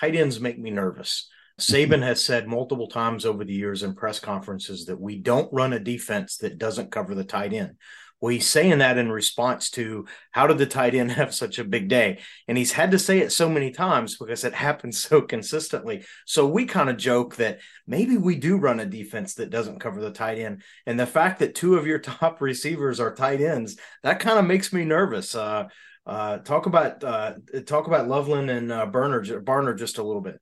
tight 0.00 0.14
ends 0.14 0.40
make 0.40 0.58
me 0.58 0.70
nervous. 0.70 1.28
Saban 1.60 2.02
has 2.02 2.24
said 2.24 2.46
multiple 2.46 2.86
times 2.86 3.26
over 3.26 3.44
the 3.44 3.54
years 3.54 3.82
in 3.82 3.94
press 3.94 4.20
conferences 4.20 4.86
that 4.86 5.00
we 5.00 5.18
don't 5.18 5.52
run 5.52 5.72
a 5.72 5.80
defense 5.80 6.36
that 6.38 6.58
doesn't 6.58 6.92
cover 6.92 7.14
the 7.14 7.24
tight 7.24 7.52
end. 7.52 7.76
Well, 8.20 8.30
he's 8.30 8.48
saying 8.48 8.78
that 8.78 8.98
in 8.98 9.12
response 9.12 9.70
to 9.70 10.06
how 10.32 10.48
did 10.48 10.58
the 10.58 10.66
tight 10.66 10.94
end 10.94 11.12
have 11.12 11.32
such 11.34 11.58
a 11.58 11.64
big 11.64 11.88
day? 11.88 12.18
And 12.48 12.58
he's 12.58 12.72
had 12.72 12.90
to 12.90 12.98
say 12.98 13.18
it 13.18 13.30
so 13.30 13.48
many 13.48 13.70
times 13.70 14.16
because 14.16 14.44
it 14.44 14.54
happens 14.54 15.02
so 15.02 15.22
consistently. 15.22 16.04
So 16.26 16.46
we 16.46 16.66
kind 16.66 16.90
of 16.90 16.96
joke 16.96 17.36
that 17.36 17.60
maybe 17.86 18.16
we 18.16 18.36
do 18.36 18.56
run 18.56 18.80
a 18.80 18.86
defense 18.86 19.34
that 19.34 19.50
doesn't 19.50 19.80
cover 19.80 20.00
the 20.00 20.10
tight 20.10 20.38
end. 20.38 20.62
And 20.86 20.98
the 20.98 21.06
fact 21.06 21.38
that 21.40 21.54
two 21.54 21.76
of 21.76 21.86
your 21.86 21.98
top 22.00 22.40
receivers 22.40 23.00
are 23.00 23.14
tight 23.14 23.40
ends, 23.40 23.76
that 24.02 24.20
kind 24.20 24.38
of 24.38 24.46
makes 24.46 24.72
me 24.72 24.84
nervous. 24.84 25.34
Uh, 25.34 25.68
uh, 26.08 26.38
talk 26.38 26.66
about 26.66 27.04
uh, 27.04 27.34
talk 27.66 27.86
about 27.86 28.08
Loveland 28.08 28.50
and 28.50 28.72
uh, 28.72 28.86
Barner, 28.86 29.44
Barner 29.44 29.78
just 29.78 29.98
a 29.98 30.02
little 30.02 30.22
bit. 30.22 30.40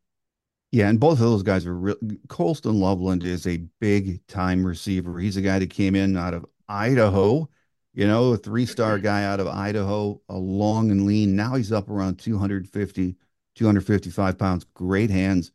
Yeah, 0.71 0.89
and 0.89 1.01
both 1.01 1.15
of 1.15 1.19
those 1.21 1.43
guys 1.43 1.67
are 1.67 1.77
real. 1.77 1.97
Colston 2.29 2.79
Loveland 2.79 3.25
is 3.25 3.47
a 3.47 3.59
big 3.81 4.25
time 4.29 4.65
receiver. 4.65 5.19
He's 5.19 5.37
a 5.37 5.43
guy 5.43 5.59
that 5.59 5.71
came 5.71 5.95
in 5.95 6.17
out 6.17 6.35
of 6.35 6.47
Idaho, 6.69 7.49
you 7.95 8.07
know, 8.07 8.33
a 8.33 8.37
three 8.37 8.67
star 8.67 8.99
guy 8.99 9.25
out 9.25 9.41
of 9.41 9.49
Idaho, 9.49 10.21
a 10.29 10.37
long 10.37 10.91
and 10.91 11.05
lean. 11.05 11.35
Now 11.35 11.55
he's 11.55 11.73
up 11.73 11.91
around 11.91 12.19
250, 12.21 13.17
255 13.57 14.39
pounds. 14.39 14.65
Great 14.75 15.11
hands, 15.11 15.51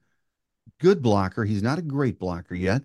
good 0.80 1.02
blocker. 1.02 1.46
He's 1.46 1.64
not 1.64 1.80
a 1.80 1.84
great 1.84 2.20
blocker 2.20 2.56
yet, 2.56 2.82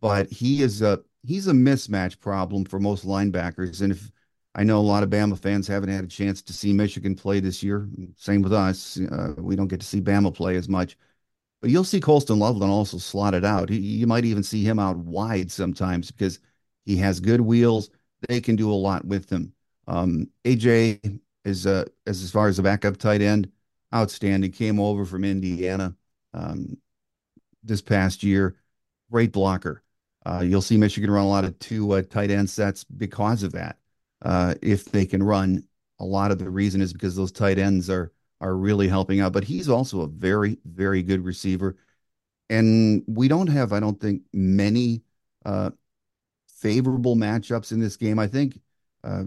but 0.00 0.28
he 0.30 0.62
is 0.62 0.82
a 0.82 1.00
he's 1.22 1.46
a 1.46 1.52
mismatch 1.52 2.18
problem 2.18 2.64
for 2.64 2.80
most 2.80 3.06
linebackers. 3.06 3.82
And 3.82 3.92
if 3.92 4.10
I 4.56 4.64
know 4.64 4.78
a 4.78 4.80
lot 4.80 5.02
of 5.02 5.10
Bama 5.10 5.38
fans 5.38 5.68
haven't 5.68 5.90
had 5.90 6.02
a 6.02 6.08
chance 6.08 6.40
to 6.40 6.52
see 6.54 6.72
Michigan 6.72 7.14
play 7.14 7.40
this 7.40 7.62
year. 7.62 7.86
Same 8.16 8.40
with 8.40 8.54
us. 8.54 8.98
Uh, 8.98 9.34
we 9.36 9.54
don't 9.54 9.68
get 9.68 9.80
to 9.80 9.86
see 9.86 10.00
Bama 10.00 10.34
play 10.34 10.56
as 10.56 10.66
much. 10.66 10.96
But 11.60 11.70
you'll 11.70 11.84
see 11.84 12.00
Colston 12.00 12.38
Loveland 12.38 12.72
also 12.72 12.96
slotted 12.96 13.44
out. 13.44 13.68
He, 13.68 13.76
you 13.78 14.06
might 14.06 14.24
even 14.24 14.42
see 14.42 14.64
him 14.64 14.78
out 14.78 14.96
wide 14.96 15.52
sometimes 15.52 16.10
because 16.10 16.40
he 16.86 16.96
has 16.96 17.20
good 17.20 17.42
wheels. 17.42 17.90
They 18.28 18.40
can 18.40 18.56
do 18.56 18.70
a 18.70 18.74
lot 18.74 19.04
with 19.04 19.26
them. 19.26 19.52
Um, 19.88 20.30
AJ 20.44 21.20
is 21.44 21.66
uh, 21.66 21.84
as 22.06 22.22
as 22.22 22.30
far 22.30 22.48
as 22.48 22.56
the 22.56 22.62
backup 22.62 22.96
tight 22.96 23.20
end, 23.20 23.50
outstanding. 23.94 24.52
Came 24.52 24.80
over 24.80 25.04
from 25.04 25.22
Indiana 25.22 25.94
um, 26.32 26.78
this 27.62 27.82
past 27.82 28.22
year. 28.22 28.56
Great 29.10 29.32
blocker. 29.32 29.82
Uh, 30.24 30.40
you'll 30.40 30.62
see 30.62 30.78
Michigan 30.78 31.10
run 31.10 31.24
a 31.24 31.28
lot 31.28 31.44
of 31.44 31.58
two 31.58 31.92
uh, 31.92 32.02
tight 32.02 32.30
end 32.30 32.48
sets 32.48 32.84
because 32.84 33.42
of 33.42 33.52
that. 33.52 33.78
Uh, 34.22 34.54
if 34.62 34.86
they 34.86 35.06
can 35.06 35.22
run, 35.22 35.62
a 35.98 36.04
lot 36.04 36.30
of 36.30 36.38
the 36.38 36.50
reason 36.50 36.80
is 36.80 36.92
because 36.92 37.16
those 37.16 37.32
tight 37.32 37.58
ends 37.58 37.90
are 37.90 38.12
are 38.40 38.56
really 38.56 38.88
helping 38.88 39.20
out. 39.20 39.32
But 39.32 39.44
he's 39.44 39.68
also 39.68 40.02
a 40.02 40.08
very 40.08 40.58
very 40.64 41.02
good 41.02 41.24
receiver, 41.24 41.76
and 42.50 43.02
we 43.06 43.28
don't 43.28 43.48
have, 43.48 43.72
I 43.72 43.80
don't 43.80 44.00
think, 44.00 44.22
many 44.32 45.02
uh, 45.44 45.70
favorable 46.48 47.16
matchups 47.16 47.72
in 47.72 47.80
this 47.80 47.96
game. 47.96 48.18
I 48.18 48.26
think 48.26 48.60
uh, 49.04 49.24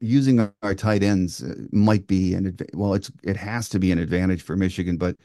using 0.00 0.40
our, 0.40 0.54
our, 0.62 0.74
tight 0.74 1.02
ends 1.02 1.42
uh, 1.42 1.54
might 1.72 2.06
be 2.06 2.34
an 2.34 2.56
well, 2.74 2.94
it's 2.94 3.10
it 3.22 3.36
has 3.36 3.68
to 3.70 3.78
be 3.78 3.92
an 3.92 3.98
advantage 3.98 4.42
for 4.42 4.56
Michigan, 4.56 4.96
but 4.96 5.16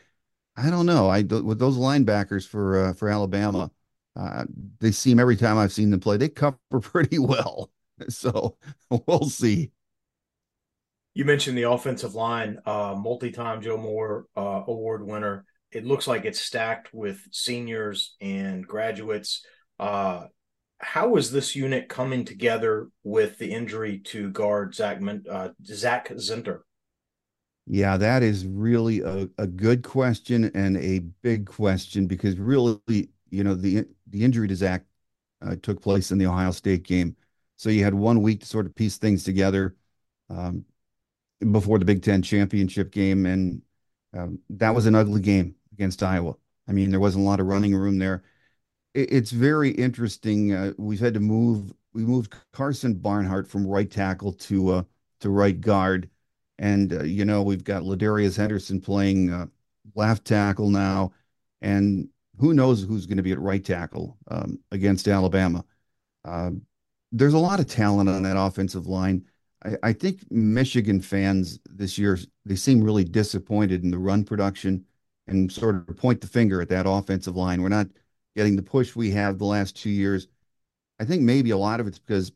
I 0.55 0.69
don't 0.69 0.85
know. 0.85 1.09
I 1.09 1.23
with 1.23 1.59
those 1.59 1.77
linebackers 1.77 2.47
for 2.47 2.87
uh, 2.87 2.93
for 2.93 3.09
Alabama, 3.09 3.71
uh, 4.15 4.45
they 4.79 4.91
seem 4.91 5.19
every 5.19 5.37
time 5.37 5.57
I've 5.57 5.73
seen 5.73 5.89
them 5.91 5.99
play, 5.99 6.17
they 6.17 6.29
cover 6.29 6.57
pretty 6.81 7.19
well. 7.19 7.71
So 8.09 8.57
we'll 8.89 9.29
see. 9.29 9.71
You 11.13 11.25
mentioned 11.25 11.57
the 11.57 11.69
offensive 11.69 12.15
line, 12.15 12.57
uh, 12.65 12.95
multi-time 12.97 13.61
Joe 13.61 13.77
Moore 13.77 14.25
uh, 14.35 14.63
Award 14.67 15.05
winner. 15.05 15.45
It 15.71 15.85
looks 15.85 16.07
like 16.07 16.25
it's 16.25 16.39
stacked 16.39 16.93
with 16.93 17.19
seniors 17.31 18.15
and 18.19 18.65
graduates. 18.65 19.45
Uh, 19.79 20.25
how 20.79 21.15
is 21.15 21.31
this 21.31 21.55
unit 21.55 21.87
coming 21.87 22.25
together 22.25 22.89
with 23.03 23.37
the 23.37 23.51
injury 23.51 23.99
to 23.99 24.29
guard 24.31 24.75
Zach 24.75 25.01
uh, 25.29 25.49
Zach 25.63 26.09
Zinter? 26.09 26.61
Yeah, 27.65 27.95
that 27.97 28.23
is 28.23 28.45
really 28.45 29.01
a, 29.01 29.29
a 29.37 29.47
good 29.47 29.83
question 29.83 30.51
and 30.53 30.77
a 30.77 30.99
big 31.21 31.45
question 31.45 32.07
because 32.07 32.37
really, 32.37 33.09
you 33.29 33.43
know, 33.43 33.55
the 33.55 33.85
the 34.07 34.23
injury 34.23 34.47
to 34.49 34.55
Zach 34.55 34.83
uh, 35.41 35.55
took 35.61 35.81
place 35.81 36.11
in 36.11 36.17
the 36.17 36.27
Ohio 36.27 36.51
State 36.51 36.83
game, 36.83 37.15
so 37.63 37.69
you 37.69 37.83
had 37.83 37.93
one 37.93 38.21
week 38.21 38.41
to 38.41 38.45
sort 38.45 38.65
of 38.65 38.75
piece 38.75 38.97
things 38.97 39.23
together 39.23 39.75
um, 40.29 40.65
before 41.51 41.79
the 41.79 41.85
Big 41.85 42.03
Ten 42.03 42.21
championship 42.21 42.91
game, 42.91 43.25
and 43.25 43.61
um, 44.15 44.39
that 44.49 44.75
was 44.75 44.85
an 44.85 44.95
ugly 44.95 45.21
game 45.21 45.55
against 45.73 46.03
Iowa. 46.03 46.35
I 46.67 46.71
mean, 46.71 46.91
there 46.91 46.99
wasn't 46.99 47.25
a 47.25 47.27
lot 47.27 47.39
of 47.39 47.47
running 47.47 47.75
room 47.75 47.99
there 47.99 48.23
it's 48.93 49.31
very 49.31 49.71
interesting. 49.71 50.53
Uh, 50.53 50.73
we've 50.77 50.99
had 50.99 51.13
to 51.15 51.19
move. 51.19 51.73
We 51.93 52.03
moved 52.03 52.33
Karsen 52.53 53.01
Barnhart 53.01 53.47
from 53.47 53.67
right 53.67 53.89
tackle 53.89 54.33
to 54.33 54.69
uh, 54.69 54.83
to 55.21 55.29
right 55.29 55.59
guard, 55.59 56.09
and 56.59 56.93
uh, 56.93 57.03
you 57.03 57.25
know 57.25 57.41
we've 57.43 57.63
got 57.63 57.83
Ladarius 57.83 58.37
Henderson 58.37 58.79
playing 58.79 59.31
uh, 59.31 59.47
left 59.95 60.25
tackle 60.25 60.69
now, 60.69 61.11
and 61.61 62.07
who 62.39 62.53
knows 62.53 62.83
who's 62.83 63.05
going 63.05 63.17
to 63.17 63.23
be 63.23 63.31
at 63.31 63.39
right 63.39 63.63
tackle 63.63 64.17
um, 64.29 64.59
against 64.71 65.07
Alabama. 65.07 65.63
There's 67.13 67.33
a 67.33 67.39
lot 67.39 67.59
of 67.59 67.67
talent 67.67 68.09
on 68.09 68.23
that 68.23 68.37
offensive 68.37 68.87
line. 68.87 69.23
I, 69.63 69.77
I 69.83 69.93
think 69.93 70.29
Michigan 70.31 70.99
fans 70.99 71.59
this 71.65 71.97
year 71.97 72.17
they 72.45 72.55
seem 72.55 72.83
really 72.83 73.05
disappointed 73.05 73.83
in 73.83 73.91
the 73.91 73.97
run 73.97 74.25
production 74.25 74.83
and 75.27 75.51
sort 75.51 75.75
of 75.75 75.95
point 75.95 76.19
the 76.19 76.27
finger 76.27 76.61
at 76.61 76.69
that 76.69 76.85
offensive 76.87 77.37
line. 77.37 77.61
We're 77.61 77.69
not 77.69 77.87
getting 78.35 78.55
the 78.55 78.63
push 78.63 78.95
we 78.95 79.11
have 79.11 79.37
the 79.37 79.45
last 79.45 79.77
two 79.77 79.89
years. 79.89 80.27
I 80.99 81.05
think 81.05 81.21
maybe 81.21 81.51
a 81.51 81.57
lot 81.57 81.79
of 81.79 81.87
it's 81.87 81.99
because 81.99 82.31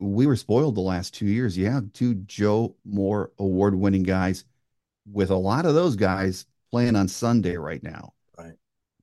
we 0.00 0.26
were 0.26 0.36
spoiled 0.36 0.74
the 0.74 0.80
last 0.80 1.14
two 1.14 1.26
years. 1.26 1.56
You 1.56 1.66
have 1.70 1.92
two 1.92 2.14
Joe 2.14 2.76
Moore 2.84 3.32
award 3.38 3.74
winning 3.74 4.02
guys 4.02 4.44
with 5.10 5.30
a 5.30 5.36
lot 5.36 5.64
of 5.64 5.74
those 5.74 5.96
guys 5.96 6.46
playing 6.70 6.96
on 6.96 7.08
Sunday 7.08 7.56
right 7.56 7.82
now. 7.82 8.12
Right. 8.36 8.54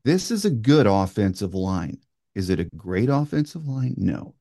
This 0.03 0.29
is 0.29 0.45
a 0.45 0.51
good 0.51 0.87
offensive 0.87 1.53
line. 1.53 1.97
Is 2.35 2.49
it 2.49 2.59
a 2.59 2.65
great 2.75 3.09
offensive 3.09 3.67
line? 3.67 3.95
No. 3.97 4.34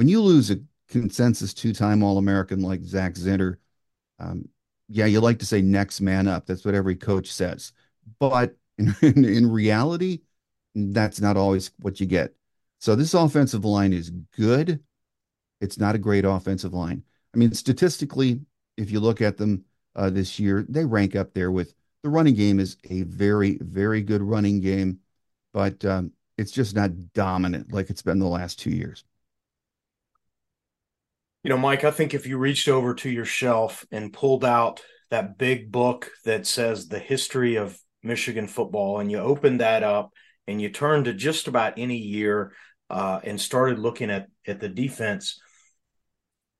When 0.00 0.08
you 0.08 0.22
lose 0.22 0.50
a 0.50 0.58
consensus 0.88 1.52
two 1.52 1.74
time 1.74 2.02
All 2.02 2.16
American 2.16 2.62
like 2.62 2.82
Zach 2.84 3.16
Zinter, 3.16 3.56
um, 4.18 4.48
yeah, 4.88 5.04
you 5.04 5.20
like 5.20 5.38
to 5.40 5.44
say 5.44 5.60
next 5.60 6.00
man 6.00 6.26
up. 6.26 6.46
That's 6.46 6.64
what 6.64 6.74
every 6.74 6.96
coach 6.96 7.30
says. 7.30 7.74
But 8.18 8.56
in, 8.78 8.96
in, 9.02 9.26
in 9.26 9.52
reality, 9.52 10.20
that's 10.74 11.20
not 11.20 11.36
always 11.36 11.72
what 11.80 12.00
you 12.00 12.06
get. 12.06 12.32
So 12.78 12.96
this 12.96 13.12
offensive 13.12 13.66
line 13.66 13.92
is 13.92 14.08
good. 14.08 14.80
It's 15.60 15.76
not 15.76 15.94
a 15.94 15.98
great 15.98 16.24
offensive 16.24 16.72
line. 16.72 17.02
I 17.34 17.36
mean, 17.36 17.52
statistically, 17.52 18.40
if 18.78 18.90
you 18.90 19.00
look 19.00 19.20
at 19.20 19.36
them 19.36 19.66
uh, 19.96 20.08
this 20.08 20.40
year, 20.40 20.64
they 20.66 20.86
rank 20.86 21.14
up 21.14 21.34
there 21.34 21.50
with 21.50 21.74
the 22.02 22.08
running 22.08 22.36
game 22.36 22.58
is 22.58 22.78
a 22.88 23.02
very, 23.02 23.58
very 23.60 24.00
good 24.00 24.22
running 24.22 24.62
game, 24.62 25.00
but 25.52 25.84
um, 25.84 26.12
it's 26.38 26.52
just 26.52 26.74
not 26.74 27.12
dominant 27.12 27.70
like 27.70 27.90
it's 27.90 28.00
been 28.00 28.18
the 28.18 28.26
last 28.26 28.58
two 28.58 28.70
years. 28.70 29.04
You 31.42 31.48
know, 31.48 31.58
Mike, 31.58 31.84
I 31.84 31.90
think 31.90 32.12
if 32.12 32.26
you 32.26 32.36
reached 32.36 32.68
over 32.68 32.94
to 32.96 33.08
your 33.08 33.24
shelf 33.24 33.86
and 33.90 34.12
pulled 34.12 34.44
out 34.44 34.82
that 35.10 35.38
big 35.38 35.72
book 35.72 36.10
that 36.24 36.46
says 36.46 36.86
the 36.86 36.98
history 36.98 37.56
of 37.56 37.78
Michigan 38.02 38.46
football 38.46 39.00
and 39.00 39.10
you 39.10 39.18
opened 39.18 39.60
that 39.60 39.82
up 39.82 40.12
and 40.46 40.60
you 40.60 40.68
turned 40.68 41.06
to 41.06 41.14
just 41.14 41.48
about 41.48 41.74
any 41.78 41.96
year 41.96 42.52
uh, 42.90 43.20
and 43.24 43.40
started 43.40 43.78
looking 43.78 44.10
at 44.10 44.26
at 44.46 44.60
the 44.60 44.68
defense, 44.68 45.40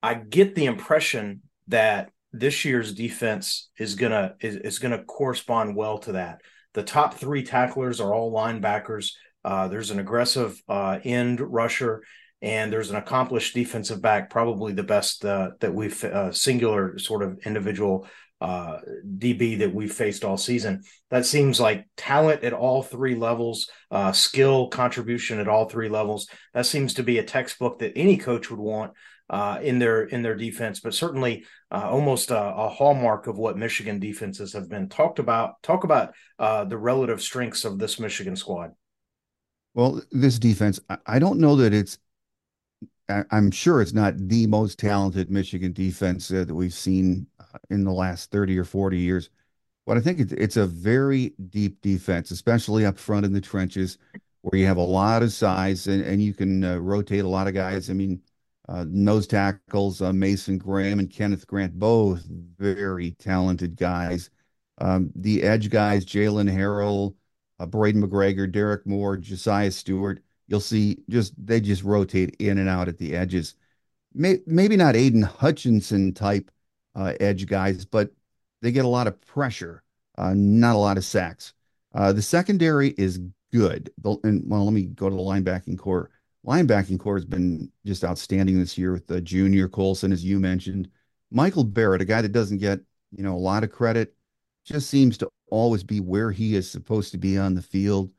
I 0.03 0.15
get 0.15 0.55
the 0.55 0.67
impression 0.67 1.43
that 1.69 2.11
this 2.33 2.65
year's 2.65 2.95
defense 2.95 3.69
is 3.79 3.97
gonna 3.97 4.37
is, 4.41 4.57
is 4.57 4.79
gonna 4.79 5.03
correspond 5.05 5.77
well 5.77 5.99
to 5.99 6.13
that. 6.13 6.41
The 6.73 6.85
top 6.85 7.15
three 7.15 7.43
tacklers 7.43 8.01
are 8.01 8.15
all 8.15 8.33
linebackers. 8.33 9.13
Uh, 9.45 9.69
there's 9.69 9.91
an 9.91 9.99
aggressive 9.99 10.61
uh, 10.69 11.01
end 11.05 11.41
rusher, 11.41 12.03
and 12.43 12.73
there's 12.73 12.91
an 12.91 12.97
accomplished 12.97 13.55
defensive 13.55 14.01
back, 14.01 14.31
probably 14.31 14.73
the 14.73 14.83
best 14.83 15.25
uh, 15.25 15.51
that 15.61 15.75
we've 15.75 16.03
uh, 16.05 16.33
singular 16.33 16.99
sort 16.99 17.23
of 17.23 17.39
individual 17.45 18.07
uh, 18.41 18.79
DB 19.19 19.59
that 19.59 19.75
we've 19.75 19.93
faced 19.93 20.25
all 20.25 20.39
season. 20.39 20.83
That 21.11 21.27
seems 21.27 21.61
like 21.61 21.87
talent 21.97 22.43
at 22.43 22.55
all 22.55 22.83
three 22.83 23.15
levels, 23.15 23.69
uh, 23.91 24.13
skill 24.13 24.69
contribution 24.69 25.39
at 25.39 25.49
all 25.49 25.69
three 25.69 25.91
levels. 25.91 26.29
That 26.55 26.65
seems 26.65 26.95
to 26.95 27.03
be 27.03 27.19
a 27.19 27.23
textbook 27.23 27.81
that 27.81 27.93
any 27.97 28.17
coach 28.17 28.51
would 28.51 28.61
want 28.61 28.93
uh, 29.29 29.59
in 29.63 29.79
their 29.79 30.05
in 30.05 30.23
their 30.23 30.35
defense, 30.35 30.81
but 30.81 30.95
certainly 30.95 31.45
uh, 31.71 31.89
almost 31.91 32.31
a, 32.31 32.41
a, 32.41 32.69
hallmark 32.69 33.27
of 33.27 33.39
what 33.39 33.59
Michigan 33.59 34.01
defenses 34.01 34.55
have 34.55 34.69
been. 34.69 34.89
Talked 34.89 35.19
about 35.19 35.63
talk 35.63 35.85
about 35.85 36.15
the 36.39 36.79
relative 36.79 37.21
strengths 37.21 37.67
of 37.67 37.79
this 37.79 38.01
Michigan 38.01 38.35
squad. 38.35 38.71
Well, 39.75 40.01
this 40.11 40.39
defense, 40.39 40.81
I 41.07 41.21
don't 41.21 41.39
know 41.39 41.55
that 41.57 41.73
it's 41.73 41.99
I'm 43.31 43.51
sure 43.51 43.81
it's 43.81 43.93
not 43.93 44.15
the 44.17 44.47
most 44.47 44.79
talented 44.79 45.31
Michigan 45.31 45.73
defense 45.73 46.31
uh, 46.31 46.45
that 46.45 46.55
we've 46.55 46.75
seen 46.75 47.27
uh, 47.39 47.59
in 47.71 47.85
the 47.85 47.93
last 47.93 48.31
30 48.31 48.59
or 48.59 48.65
40 48.65 48.99
years. 48.99 49.31
But 49.87 49.97
I 49.97 50.01
think 50.01 50.21
it's 50.33 50.57
a 50.57 50.67
very 50.67 51.35
deep 51.49 51.81
defense, 51.81 52.31
especially 52.31 52.87
up 52.87 52.99
front 52.99 53.27
in 53.27 53.33
the 53.33 53.41
trenches 53.41 53.99
where 54.43 54.59
you 54.61 54.67
have 54.67 54.77
a 54.77 54.83
lot 54.83 55.23
of 55.23 55.33
size 55.33 55.87
and, 55.87 56.03
and 56.03 56.23
you 56.23 56.33
can 56.33 56.65
uh, 56.65 56.77
rotate 56.77 57.25
a 57.25 57.29
lot 57.29 57.49
of 57.49 57.55
guys. 57.55 57.91
I 57.91 57.95
mean, 57.95 58.21
uh, 58.69 58.85
nose 58.89 59.27
tackles, 59.27 60.01
uh, 60.01 60.13
Mason 60.13 60.59
Graham 60.59 61.01
and 61.01 61.11
Kenneth 61.11 61.47
Grant, 61.47 61.79
both 61.79 62.25
very 62.59 63.13
talented 63.13 63.77
guys. 63.77 64.31
Um, 64.79 65.11
the 65.17 65.43
edge 65.43 65.71
guys, 65.71 66.05
Jaylen 66.05 66.51
Harrell, 66.51 67.15
Braiden 67.61 68.03
McGregor, 68.03 68.51
Derrick 68.51 68.87
Moore, 68.87 69.17
Josiah 69.17 69.71
Stewart 69.71 70.23
you'll 70.51 70.61
see 70.61 70.99
just 71.09 71.33
they 71.39 71.61
just 71.61 71.85
rotate 71.85 72.37
in 72.41 72.59
and 72.59 72.69
out 72.69 72.89
at 72.89 72.99
the 72.99 73.17
edges. 73.17 73.55
May, 74.13 74.41
maybe 74.47 74.77
not 74.77 74.97
Aidan 74.97 75.23
Hutchinson 75.23 76.13
type 76.13 76.51
uh, 76.97 77.15
edge 77.21 77.47
guys, 77.47 77.85
but 77.85 78.11
they 78.61 78.73
get 78.73 78.85
a 78.85 78.89
lot 78.89 79.07
of 79.07 79.21
pressure, 79.23 79.85
uh, 80.19 80.35
not 80.35 80.75
a 80.75 80.79
lot 80.79 80.99
of 80.99 81.05
sacks. 81.05 81.55
Uh, 81.95 82.13
the 82.13 82.21
secondary 82.21 82.91
is 82.99 83.21
good. 83.53 83.91
The, 83.99 84.17
and 84.25 84.43
well, 84.51 84.65
let 84.65 84.75
me 84.75 84.83
go 84.83 85.09
to 85.09 85.15
the 85.15 85.23
linebacking 85.23 85.79
core. 85.79 86.11
Linebacking 86.45 86.99
core 86.99 87.17
has 87.17 87.25
been 87.25 87.71
just 87.87 88.05
outstanding 88.05 88.59
this 88.59 88.77
year 88.77 88.93
with 88.93 89.07
the 89.07 89.21
junior 89.21 89.69
Colson, 89.69 90.13
as 90.13 90.25
you 90.25 90.41
mentioned. 90.41 90.89
Michael 91.31 91.65
Barrett, 91.65 92.03
a 92.03 92.05
guy 92.05 92.23
that 92.23 92.33
doesn't 92.33 92.59
get 92.59 92.81
you 93.13 93.23
know 93.23 93.35
a 93.35 93.39
lot 93.39 93.63
of 93.63 93.71
credit, 93.71 94.17
just 94.65 94.91
seems 94.91 95.17
to 95.19 95.29
always 95.51 95.85
be 95.85 96.01
where 96.01 96.33
he 96.33 96.57
is 96.57 96.69
supposed 96.69 97.13
to 97.13 97.19
be 97.19 97.39
on 97.39 97.55
the 97.55 97.63
field. 97.63 98.11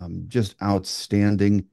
Um, 0.00 0.24
just 0.28 0.56
outstanding. 0.62 1.66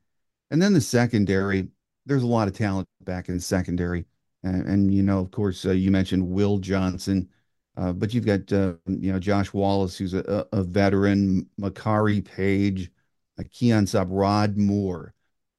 And 0.52 0.62
then 0.62 0.74
the 0.74 0.82
secondary, 0.82 1.70
there's 2.06 2.24
a 2.24 2.28
lot 2.28 2.48
of 2.48 2.54
talent 2.54 2.88
back 3.02 3.30
in 3.30 3.36
the 3.36 3.42
secondary. 3.42 4.06
And, 4.44 4.68
and 4.68 4.94
you 4.94 5.02
know, 5.02 5.20
of 5.20 5.32
course, 5.32 5.66
uh, 5.66 5.72
you 5.72 5.92
mentioned 5.92 6.28
Will 6.28 6.60
Johnson, 6.60 7.30
uh, 7.78 7.94
but 7.94 8.14
you've 8.14 8.26
got, 8.26 8.52
uh, 8.52 8.74
you 8.86 9.12
know, 9.12 9.20
Josh 9.20 9.54
Wallace, 9.54 9.98
who's 9.98 10.14
a, 10.14 10.46
a 10.52 10.64
veteran, 10.64 11.50
Makari 11.60 12.24
Paige, 12.24 12.92
uh, 13.40 13.44
Keon 13.52 13.86
Sabb, 13.86 14.08
Rod 14.10 14.58
Moore. 14.58 15.14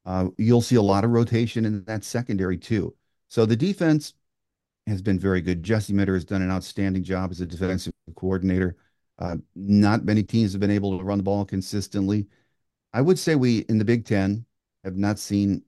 Uh, 0.05 0.29
you'll 0.37 0.61
see 0.61 0.77
a 0.77 0.83
lot 0.83 1.05
of 1.05 1.11
rotation 1.11 1.65
in 1.65 1.85
that 1.85 2.05
secondary 2.05 2.59
too. 2.59 2.95
So 3.29 3.47
the 3.47 3.57
defense 3.57 4.15
has 4.87 5.01
been 5.01 5.19
very 5.19 5.41
good. 5.41 5.63
Jesse 5.63 5.93
Minter 5.93 6.15
has 6.15 6.25
done 6.25 6.43
an 6.43 6.51
outstanding 6.51 7.05
job 7.05 7.31
as 7.31 7.41
a 7.41 7.47
defensive 7.47 7.93
coordinator. 8.17 8.77
Uh, 9.19 9.37
not 9.55 10.05
many 10.05 10.23
teams 10.23 10.53
have 10.53 10.61
been 10.61 10.71
able 10.71 10.99
to 10.99 11.05
run 11.05 11.19
the 11.19 11.25
ball 11.25 11.45
consistently. 11.45 12.27
I 12.93 13.01
would 13.01 13.19
say 13.19 13.37
we 13.37 13.61
in 13.69 13.79
the 13.79 13.85
Big 13.85 14.05
Ten, 14.05 14.45
have 14.85 14.97
not 14.97 15.19
seen 15.19 15.63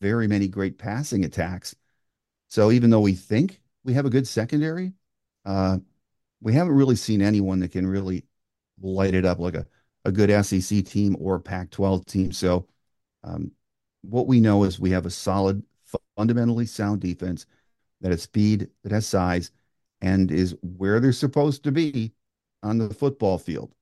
very 0.00 0.26
many 0.26 0.48
great 0.48 0.78
passing 0.78 1.24
attacks. 1.24 1.74
So 2.48 2.70
even 2.70 2.90
though 2.90 3.00
we 3.00 3.14
think 3.14 3.60
we 3.84 3.94
have 3.94 4.06
a 4.06 4.10
good 4.10 4.26
secondary, 4.26 4.92
uh, 5.44 5.78
we 6.40 6.52
haven't 6.52 6.74
really 6.74 6.96
seen 6.96 7.22
anyone 7.22 7.60
that 7.60 7.72
can 7.72 7.86
really 7.86 8.24
light 8.80 9.14
it 9.14 9.24
up 9.24 9.38
like 9.38 9.54
a, 9.54 9.66
a 10.04 10.12
good 10.12 10.30
SEC 10.30 10.82
team 10.82 11.16
or 11.18 11.38
Pac 11.40 11.70
12 11.70 12.06
team. 12.06 12.32
So, 12.32 12.66
um, 13.24 13.52
what 14.02 14.26
we 14.26 14.40
know 14.40 14.64
is 14.64 14.78
we 14.78 14.90
have 14.90 15.06
a 15.06 15.10
solid, 15.10 15.62
fundamentally 16.16 16.66
sound 16.66 17.00
defense 17.00 17.46
that 18.00 18.10
has 18.10 18.22
speed, 18.22 18.70
that 18.82 18.92
has 18.92 19.06
size, 19.06 19.50
and 20.00 20.30
is 20.30 20.54
where 20.62 21.00
they're 21.00 21.12
supposed 21.12 21.64
to 21.64 21.72
be 21.72 22.12
on 22.62 22.78
the 22.78 22.92
football 22.92 23.38
field. 23.38 23.74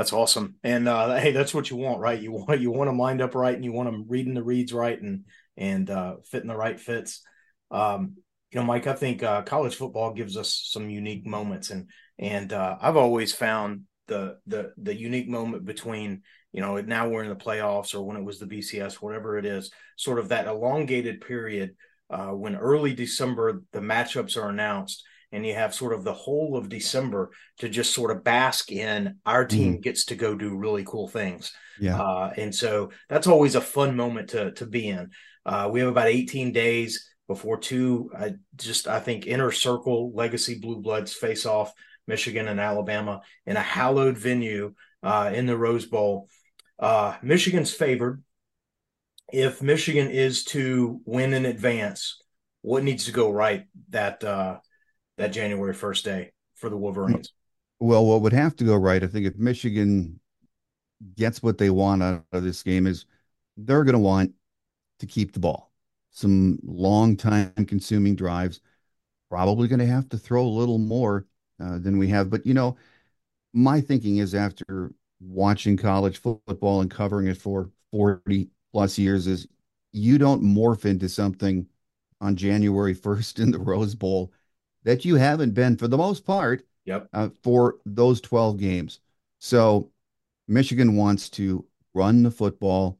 That's 0.00 0.14
awesome, 0.14 0.54
and 0.64 0.88
uh, 0.88 1.16
hey, 1.16 1.32
that's 1.32 1.52
what 1.52 1.68
you 1.68 1.76
want, 1.76 2.00
right? 2.00 2.18
You 2.18 2.32
want 2.32 2.58
you 2.58 2.70
want 2.70 2.88
them 2.88 2.98
lined 2.98 3.20
up 3.20 3.34
right, 3.34 3.54
and 3.54 3.62
you 3.62 3.70
want 3.70 3.86
them 3.86 4.06
reading 4.08 4.32
the 4.32 4.42
reads 4.42 4.72
right, 4.72 4.98
and 4.98 5.26
and 5.58 5.90
uh, 5.90 6.14
fitting 6.24 6.48
the 6.48 6.56
right 6.56 6.80
fits. 6.80 7.20
Um, 7.70 8.16
you 8.50 8.58
know, 8.58 8.64
Mike, 8.64 8.86
I 8.86 8.94
think 8.94 9.22
uh, 9.22 9.42
college 9.42 9.74
football 9.74 10.14
gives 10.14 10.38
us 10.38 10.70
some 10.72 10.88
unique 10.88 11.26
moments, 11.26 11.68
and 11.68 11.90
and 12.18 12.50
uh, 12.50 12.78
I've 12.80 12.96
always 12.96 13.34
found 13.34 13.82
the 14.06 14.38
the 14.46 14.72
the 14.78 14.98
unique 14.98 15.28
moment 15.28 15.66
between 15.66 16.22
you 16.50 16.62
know 16.62 16.80
now 16.80 17.06
we're 17.10 17.24
in 17.24 17.28
the 17.28 17.36
playoffs 17.36 17.94
or 17.94 18.00
when 18.00 18.16
it 18.16 18.24
was 18.24 18.38
the 18.38 18.46
BCS, 18.46 19.02
whatever 19.02 19.36
it 19.36 19.44
is, 19.44 19.70
sort 19.98 20.18
of 20.18 20.30
that 20.30 20.46
elongated 20.46 21.20
period 21.20 21.76
uh, 22.08 22.28
when 22.28 22.56
early 22.56 22.94
December 22.94 23.64
the 23.74 23.80
matchups 23.80 24.38
are 24.38 24.48
announced, 24.48 25.04
and 25.32 25.46
you 25.46 25.54
have 25.54 25.74
sort 25.74 25.92
of 25.92 26.04
the 26.04 26.12
whole 26.12 26.56
of 26.56 26.68
December 26.68 27.30
to 27.58 27.68
just 27.68 27.94
sort 27.94 28.10
of 28.10 28.24
bask 28.24 28.72
in 28.72 29.16
our 29.24 29.44
team 29.44 29.76
mm. 29.76 29.82
gets 29.82 30.06
to 30.06 30.14
go 30.14 30.34
do 30.34 30.56
really 30.56 30.84
cool 30.84 31.08
things. 31.08 31.52
Yeah, 31.78 32.00
uh, 32.00 32.32
and 32.36 32.54
so 32.54 32.90
that's 33.08 33.26
always 33.26 33.54
a 33.54 33.60
fun 33.60 33.96
moment 33.96 34.30
to 34.30 34.52
to 34.52 34.66
be 34.66 34.88
in. 34.88 35.10
Uh, 35.46 35.68
we 35.72 35.80
have 35.80 35.88
about 35.88 36.08
18 36.08 36.52
days 36.52 37.08
before 37.26 37.58
two. 37.58 38.10
I 38.16 38.34
just 38.56 38.88
I 38.88 39.00
think 39.00 39.26
inner 39.26 39.52
circle 39.52 40.12
legacy 40.14 40.58
blue 40.58 40.80
bloods 40.80 41.12
face 41.12 41.46
off 41.46 41.72
Michigan 42.06 42.48
and 42.48 42.60
Alabama 42.60 43.22
in 43.46 43.56
a 43.56 43.60
hallowed 43.60 44.18
venue 44.18 44.74
uh, 45.02 45.30
in 45.32 45.46
the 45.46 45.56
Rose 45.56 45.86
Bowl. 45.86 46.28
Uh, 46.78 47.16
Michigan's 47.22 47.72
favored. 47.72 48.22
If 49.32 49.62
Michigan 49.62 50.10
is 50.10 50.44
to 50.46 51.00
win 51.04 51.34
in 51.34 51.46
advance, 51.46 52.20
what 52.62 52.82
needs 52.82 53.04
to 53.04 53.12
go 53.12 53.30
right 53.30 53.66
that 53.90 54.24
uh, 54.24 54.58
that 55.20 55.32
January 55.32 55.74
first 55.74 56.04
day 56.04 56.32
for 56.54 56.68
the 56.68 56.76
Wolverines? 56.76 57.32
Well, 57.78 58.04
what 58.06 58.22
would 58.22 58.32
have 58.32 58.56
to 58.56 58.64
go 58.64 58.76
right, 58.76 59.02
I 59.02 59.06
think, 59.06 59.26
if 59.26 59.36
Michigan 59.36 60.18
gets 61.16 61.42
what 61.42 61.58
they 61.58 61.70
want 61.70 62.02
out 62.02 62.24
of 62.32 62.42
this 62.42 62.62
game, 62.62 62.86
is 62.86 63.06
they're 63.56 63.84
going 63.84 63.94
to 63.94 63.98
want 63.98 64.32
to 64.98 65.06
keep 65.06 65.32
the 65.32 65.40
ball 65.40 65.70
some 66.10 66.58
long 66.62 67.16
time 67.16 67.52
consuming 67.66 68.14
drives. 68.16 68.60
Probably 69.30 69.68
going 69.68 69.78
to 69.78 69.86
have 69.86 70.08
to 70.10 70.18
throw 70.18 70.42
a 70.42 70.48
little 70.48 70.78
more 70.78 71.26
uh, 71.62 71.78
than 71.78 71.98
we 71.98 72.08
have. 72.08 72.30
But, 72.30 72.44
you 72.44 72.54
know, 72.54 72.76
my 73.52 73.80
thinking 73.80 74.18
is 74.18 74.34
after 74.34 74.92
watching 75.20 75.76
college 75.76 76.18
football 76.18 76.80
and 76.80 76.90
covering 76.90 77.26
it 77.28 77.36
for 77.36 77.70
40 77.92 78.48
plus 78.72 78.98
years 78.98 79.26
is 79.26 79.46
you 79.92 80.18
don't 80.18 80.42
morph 80.42 80.84
into 80.84 81.08
something 81.08 81.66
on 82.20 82.36
January 82.36 82.94
1st 82.94 83.38
in 83.40 83.50
the 83.50 83.58
Rose 83.58 83.94
Bowl 83.94 84.32
that 84.84 85.04
you 85.04 85.16
haven't 85.16 85.54
been 85.54 85.76
for 85.76 85.88
the 85.88 85.98
most 85.98 86.24
part 86.24 86.64
yep. 86.84 87.08
Uh, 87.12 87.28
for 87.42 87.76
those 87.86 88.20
12 88.20 88.58
games. 88.58 89.00
So 89.38 89.90
Michigan 90.48 90.96
wants 90.96 91.28
to 91.30 91.64
run 91.94 92.22
the 92.22 92.30
football 92.30 92.98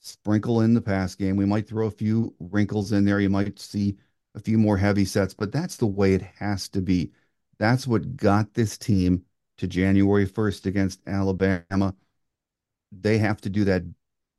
sprinkle 0.00 0.62
in 0.62 0.74
the 0.74 0.80
pass 0.80 1.14
game. 1.14 1.36
We 1.36 1.46
might 1.46 1.68
throw 1.68 1.86
a 1.86 1.90
few 1.90 2.34
wrinkles 2.40 2.92
in 2.92 3.04
there. 3.04 3.20
You 3.20 3.30
might 3.30 3.58
see 3.58 3.96
a 4.34 4.40
few 4.40 4.58
more 4.58 4.76
heavy 4.76 5.04
sets, 5.04 5.34
but 5.34 5.52
that's 5.52 5.76
the 5.76 5.86
way 5.86 6.14
it 6.14 6.22
has 6.22 6.68
to 6.70 6.80
be. 6.80 7.12
That's 7.58 7.86
what 7.86 8.16
got 8.16 8.54
this 8.54 8.78
team 8.78 9.24
to 9.58 9.66
January 9.66 10.26
1st 10.26 10.66
against 10.66 11.00
Alabama. 11.06 11.94
They 12.92 13.18
have 13.18 13.40
to 13.42 13.50
do 13.50 13.64
that 13.64 13.82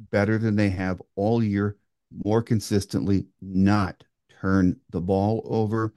better 0.10 0.38
than 0.38 0.56
they 0.56 0.70
have 0.70 1.02
all 1.16 1.44
year, 1.44 1.78
more 2.26 2.42
consistently, 2.42 3.28
not 3.42 4.04
turn 4.42 4.80
the 4.90 5.02
ball 5.02 5.44
over. 5.46 5.94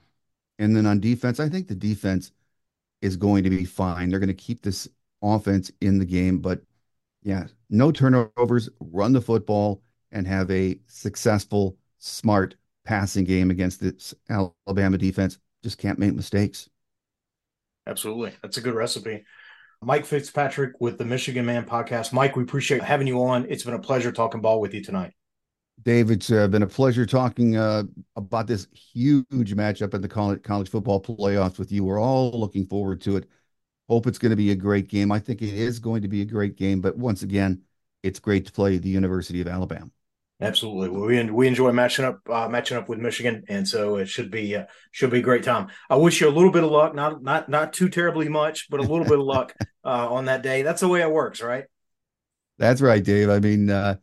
And 0.59 0.77
then 0.77 0.87
on 0.87 1.01
defense, 1.01 1.41
I 1.41 1.49
think 1.49 1.69
the 1.69 1.75
defense 1.75 2.33
is 3.03 3.17
going 3.17 3.45
to 3.45 3.51
be 3.51 3.65
fine. 3.65 4.09
They're 4.09 4.21
going 4.21 4.29
to 4.29 4.35
keep 4.35 4.63
this 4.63 4.89
offense 5.23 5.71
in 5.81 5.99
the 5.99 6.05
game, 6.05 6.39
but 6.39 6.63
yeah, 7.23 7.47
no 7.71 7.91
turnovers, 7.91 8.69
run 8.81 9.13
the 9.13 9.21
football, 9.21 9.83
and 10.13 10.27
have 10.27 10.51
a 10.51 10.79
successful, 10.87 11.77
smart 11.99 12.55
passing 12.85 13.25
game 13.25 13.51
against 13.51 13.81
this 13.81 14.15
Alabama 14.29 14.99
defense. 14.99 15.39
Just 15.63 15.79
can't 15.79 15.99
make 15.99 16.15
mistakes. 16.15 16.69
Absolutely. 17.87 18.33
That's 18.43 18.59
a 18.59 18.61
good 18.61 18.75
recipe. 18.75 19.25
Mike 19.83 20.07
Fitzpatrick 20.07 20.81
with 20.81 20.99
the 20.99 21.05
Michigan 21.05 21.45
Man 21.45 21.65
podcast. 21.65 22.13
Mike, 22.13 22.37
we 22.37 22.43
appreciate 22.43 22.83
having 22.83 23.07
you 23.07 23.23
on. 23.23 23.47
It's 23.49 23.65
been 23.65 23.75
a 23.75 23.79
pleasure 23.79 24.13
talking 24.13 24.41
ball 24.41 24.61
with 24.61 24.73
you 24.73 24.83
tonight. 24.83 25.13
Dave, 25.83 26.11
it's 26.11 26.31
uh, 26.31 26.49
been 26.49 26.63
a 26.63 26.67
pleasure 26.67 27.05
talking 27.05 27.57
uh, 27.57 27.83
about 28.17 28.47
this 28.47 28.67
huge 28.73 29.55
matchup 29.55 29.93
in 29.93 30.01
the 30.01 30.09
college, 30.09 30.43
college 30.43 30.71
football 30.71 31.01
playoffs 31.03 31.59
with 31.59 31.71
you. 31.71 31.85
We're 31.85 32.01
all 32.01 32.31
looking 32.33 32.67
forward 32.67 33.01
to 33.03 33.17
it. 33.17 33.29
Hope 33.89 34.07
it's 34.07 34.19
going 34.19 34.31
to 34.31 34.37
be 34.37 34.51
a 34.51 34.57
great 34.57 34.89
game. 34.89 35.13
I 35.13 35.19
think 35.19 35.43
it 35.43 35.53
is 35.53 35.79
going 35.79 36.03
to 36.03 36.09
be 36.09 36.23
a 36.23 36.25
great 36.25 36.57
game, 36.57 36.81
but 36.81 36.97
once 36.97 37.23
again, 37.23 37.63
it's 38.03 38.19
great 38.19 38.47
to 38.47 38.53
play 38.53 38.79
the 38.79 38.89
University 38.89 39.41
of 39.41 39.49
Alabama. 39.49 39.91
Absolutely, 40.41 40.89
we 40.89 41.31
we 41.31 41.47
enjoy 41.47 41.71
matching 41.71 42.05
up 42.05 42.19
uh, 42.29 42.49
matching 42.49 42.77
up 42.77 42.89
with 42.89 42.99
Michigan, 42.99 43.45
and 43.49 43.67
so 43.67 43.97
it 43.97 44.09
should 44.09 44.31
be 44.31 44.57
uh, 44.57 44.65
should 44.91 45.11
be 45.11 45.21
a 45.21 45.23
great 45.23 45.45
time. 45.45 45.69
I 45.89 45.97
wish 45.97 46.21
you 46.21 46.29
a 46.29 46.31
little 46.31 46.51
bit 46.51 46.65
of 46.65 46.71
luck, 46.71 46.95
not 46.95 47.23
not 47.23 47.49
not 47.49 47.73
too 47.73 47.89
terribly 47.89 48.29
much, 48.29 48.69
but 48.69 48.81
a 48.81 48.83
little 48.83 49.05
bit 49.05 49.19
of 49.19 49.25
luck 49.25 49.55
uh, 49.85 50.13
on 50.13 50.25
that 50.25 50.43
day. 50.43 50.63
That's 50.63 50.81
the 50.81 50.89
way 50.89 51.03
it 51.03 51.11
works, 51.11 51.41
right? 51.41 51.65
That's 52.59 52.81
right, 52.81 53.03
Dave. 53.03 53.31
I 53.31 53.39
mean, 53.39 53.71
uh, 53.71 53.97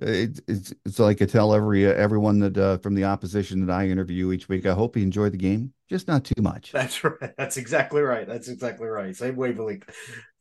it, 0.00 0.40
it's 0.48 0.74
it's 0.84 0.98
like 0.98 1.22
I 1.22 1.26
tell 1.26 1.54
every 1.54 1.86
everyone 1.86 2.40
that 2.40 2.58
uh, 2.58 2.78
from 2.78 2.94
the 2.94 3.04
opposition 3.04 3.64
that 3.64 3.72
I 3.72 3.88
interview 3.88 4.32
each 4.32 4.48
week. 4.48 4.66
I 4.66 4.74
hope 4.74 4.96
you 4.96 5.02
enjoy 5.02 5.30
the 5.30 5.36
game, 5.36 5.72
just 5.88 6.08
not 6.08 6.24
too 6.24 6.40
much. 6.42 6.72
That's 6.72 7.02
right. 7.04 7.32
That's 7.36 7.56
exactly 7.56 8.02
right. 8.02 8.26
That's 8.26 8.48
exactly 8.48 8.88
right. 8.88 9.14
Same 9.14 9.36
wavelength. 9.36 9.84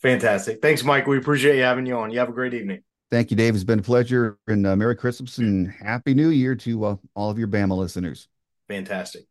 Fantastic. 0.01 0.61
Thanks, 0.61 0.83
Mike. 0.83 1.07
We 1.07 1.17
appreciate 1.17 1.57
you 1.57 1.63
having 1.63 1.85
you 1.85 1.95
on. 1.97 2.11
You 2.11 2.19
have 2.19 2.29
a 2.29 2.33
great 2.33 2.53
evening. 2.53 2.83
Thank 3.11 3.29
you, 3.29 3.37
Dave. 3.37 3.53
It's 3.53 3.63
been 3.63 3.79
a 3.79 3.83
pleasure, 3.83 4.39
and 4.47 4.65
uh, 4.65 4.75
Merry 4.75 4.95
Christmas 4.95 5.37
and 5.37 5.71
Happy 5.71 6.15
New 6.15 6.29
Year 6.29 6.55
to 6.55 6.85
uh, 6.85 6.95
all 7.15 7.29
of 7.29 7.37
your 7.37 7.47
Bama 7.47 7.77
listeners. 7.77 8.27
Fantastic. 8.67 9.25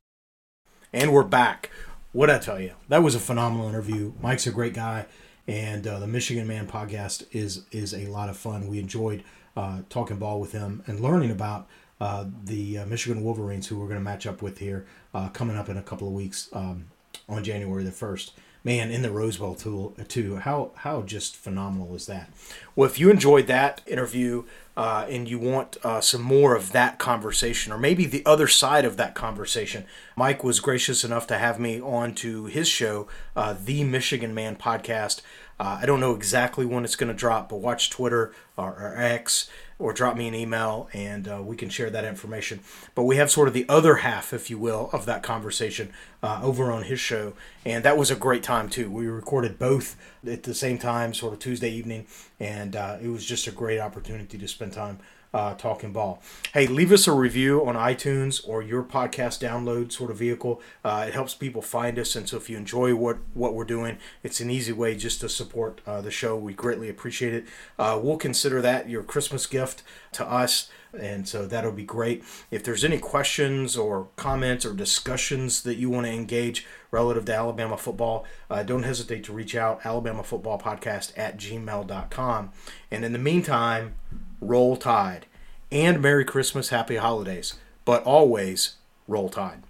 And 0.92 1.12
we're 1.12 1.24
back. 1.24 1.70
What 2.12 2.30
I 2.30 2.38
tell 2.38 2.60
you, 2.60 2.74
that 2.88 3.02
was 3.02 3.14
a 3.14 3.18
phenomenal 3.18 3.68
interview. 3.68 4.12
Mike's 4.20 4.46
a 4.46 4.52
great 4.52 4.74
guy, 4.74 5.06
and 5.48 5.84
uh, 5.86 5.98
the 5.98 6.06
Michigan 6.06 6.46
Man 6.46 6.68
podcast 6.68 7.26
is 7.32 7.66
is 7.72 7.92
a 7.92 8.06
lot 8.06 8.28
of 8.28 8.36
fun. 8.36 8.68
We 8.68 8.78
enjoyed 8.78 9.24
uh, 9.56 9.80
talking 9.88 10.18
ball 10.18 10.40
with 10.40 10.52
him 10.52 10.82
and 10.86 11.00
learning 11.00 11.30
about 11.30 11.68
uh, 12.00 12.24
the 12.44 12.78
uh, 12.78 12.86
Michigan 12.86 13.22
Wolverines, 13.22 13.68
who 13.68 13.78
we're 13.78 13.86
going 13.86 13.98
to 13.98 14.04
match 14.04 14.26
up 14.26 14.42
with 14.42 14.58
here 14.58 14.86
uh, 15.14 15.28
coming 15.28 15.56
up 15.56 15.68
in 15.68 15.76
a 15.76 15.82
couple 15.82 16.08
of 16.08 16.14
weeks 16.14 16.48
um, 16.52 16.86
on 17.28 17.44
January 17.44 17.84
the 17.84 17.90
1st. 17.90 18.32
Man, 18.64 18.90
in 18.92 19.02
the 19.02 19.10
Rose 19.10 19.38
Bowl 19.38 19.54
too, 19.54 19.94
too. 20.06 20.36
How 20.36 20.70
how 20.76 21.02
just 21.02 21.36
phenomenal 21.36 21.94
is 21.96 22.06
that? 22.06 22.30
Well, 22.76 22.88
if 22.88 22.98
you 22.98 23.10
enjoyed 23.10 23.48
that 23.48 23.82
interview 23.86 24.44
uh, 24.76 25.04
and 25.08 25.28
you 25.28 25.38
want 25.38 25.76
uh, 25.82 26.00
some 26.00 26.22
more 26.22 26.54
of 26.54 26.70
that 26.72 26.98
conversation, 26.98 27.72
or 27.72 27.78
maybe 27.78 28.06
the 28.06 28.24
other 28.24 28.46
side 28.46 28.84
of 28.84 28.96
that 28.98 29.16
conversation, 29.16 29.84
Mike 30.16 30.44
was 30.44 30.60
gracious 30.60 31.02
enough 31.02 31.26
to 31.26 31.38
have 31.38 31.58
me 31.58 31.80
on 31.80 32.14
to 32.14 32.44
his 32.44 32.68
show, 32.68 33.08
the 33.34 33.82
Michigan 33.82 34.32
Man 34.32 34.54
podcast. 34.54 35.22
Uh, 35.62 35.78
I 35.80 35.86
don't 35.86 36.00
know 36.00 36.14
exactly 36.14 36.66
when 36.66 36.84
it's 36.84 36.96
going 36.96 37.12
to 37.12 37.14
drop, 37.14 37.48
but 37.48 37.58
watch 37.58 37.88
Twitter 37.88 38.32
or, 38.56 38.70
or, 38.70 38.96
X 38.96 39.48
or 39.82 39.92
drop 39.92 40.16
me 40.16 40.28
an 40.28 40.34
email 40.34 40.88
and 40.92 41.26
uh, 41.26 41.42
we 41.42 41.56
can 41.56 41.68
share 41.68 41.90
that 41.90 42.04
information. 42.04 42.60
But 42.94 43.02
we 43.02 43.16
have 43.16 43.30
sort 43.30 43.48
of 43.48 43.54
the 43.54 43.66
other 43.68 43.96
half, 43.96 44.32
if 44.32 44.48
you 44.48 44.56
will, 44.56 44.88
of 44.92 45.06
that 45.06 45.22
conversation 45.22 45.92
uh, 46.22 46.40
over 46.42 46.70
on 46.70 46.84
his 46.84 47.00
show. 47.00 47.32
And 47.64 47.84
that 47.84 47.98
was 47.98 48.10
a 48.10 48.16
great 48.16 48.42
time, 48.42 48.68
too. 48.68 48.90
We 48.90 49.06
recorded 49.08 49.58
both 49.58 49.96
at 50.26 50.44
the 50.44 50.54
same 50.54 50.78
time, 50.78 51.14
sort 51.14 51.32
of 51.32 51.40
Tuesday 51.40 51.70
evening, 51.70 52.06
and 52.38 52.76
uh, 52.76 52.98
it 53.02 53.08
was 53.08 53.26
just 53.26 53.46
a 53.46 53.50
great 53.50 53.80
opportunity 53.80 54.38
to 54.38 54.48
spend 54.48 54.72
time 54.72 55.00
uh, 55.34 55.54
Talking 55.54 55.92
Ball. 55.92 56.20
Hey, 56.52 56.66
leave 56.66 56.92
us 56.92 57.06
a 57.06 57.12
review 57.12 57.64
on 57.66 57.74
iTunes 57.74 58.46
or 58.46 58.62
your 58.62 58.82
podcast 58.82 59.40
download 59.40 59.92
sort 59.92 60.10
of 60.10 60.18
vehicle. 60.18 60.60
Uh, 60.84 61.06
it 61.08 61.14
helps 61.14 61.34
people 61.34 61.62
find 61.62 61.98
us, 61.98 62.14
and 62.16 62.28
so 62.28 62.36
if 62.36 62.50
you 62.50 62.56
enjoy 62.56 62.94
what 62.94 63.18
what 63.34 63.54
we're 63.54 63.64
doing, 63.64 63.98
it's 64.22 64.40
an 64.40 64.50
easy 64.50 64.72
way 64.72 64.94
just 64.96 65.20
to 65.20 65.28
support 65.28 65.80
uh, 65.86 66.00
the 66.00 66.10
show. 66.10 66.36
We 66.36 66.54
greatly 66.54 66.88
appreciate 66.88 67.34
it. 67.34 67.46
Uh, 67.78 67.98
we'll 68.02 68.18
consider 68.18 68.60
that 68.62 68.88
your 68.88 69.02
Christmas 69.02 69.46
gift 69.46 69.82
to 70.12 70.28
us. 70.28 70.70
And 70.98 71.26
so 71.26 71.46
that'll 71.46 71.72
be 71.72 71.84
great. 71.84 72.22
If 72.50 72.62
there's 72.62 72.84
any 72.84 72.98
questions 72.98 73.76
or 73.76 74.08
comments 74.16 74.66
or 74.66 74.74
discussions 74.74 75.62
that 75.62 75.76
you 75.76 75.88
want 75.88 76.06
to 76.06 76.12
engage 76.12 76.66
relative 76.90 77.24
to 77.26 77.34
Alabama 77.34 77.76
football, 77.76 78.26
uh, 78.50 78.62
don't 78.62 78.82
hesitate 78.82 79.24
to 79.24 79.32
reach 79.32 79.54
out, 79.54 79.80
alabamafootballpodcast 79.82 80.26
Football 80.26 80.58
Podcast 80.58 81.12
at 81.16 81.36
gmail.com. 81.38 82.50
And 82.90 83.04
in 83.04 83.12
the 83.12 83.18
meantime, 83.18 83.94
roll 84.40 84.76
tide. 84.76 85.26
And 85.70 86.02
Merry 86.02 86.24
Christmas, 86.24 86.68
Happy 86.68 86.96
Holidays. 86.96 87.54
But 87.84 88.02
always, 88.04 88.76
roll 89.08 89.30
tide. 89.30 89.62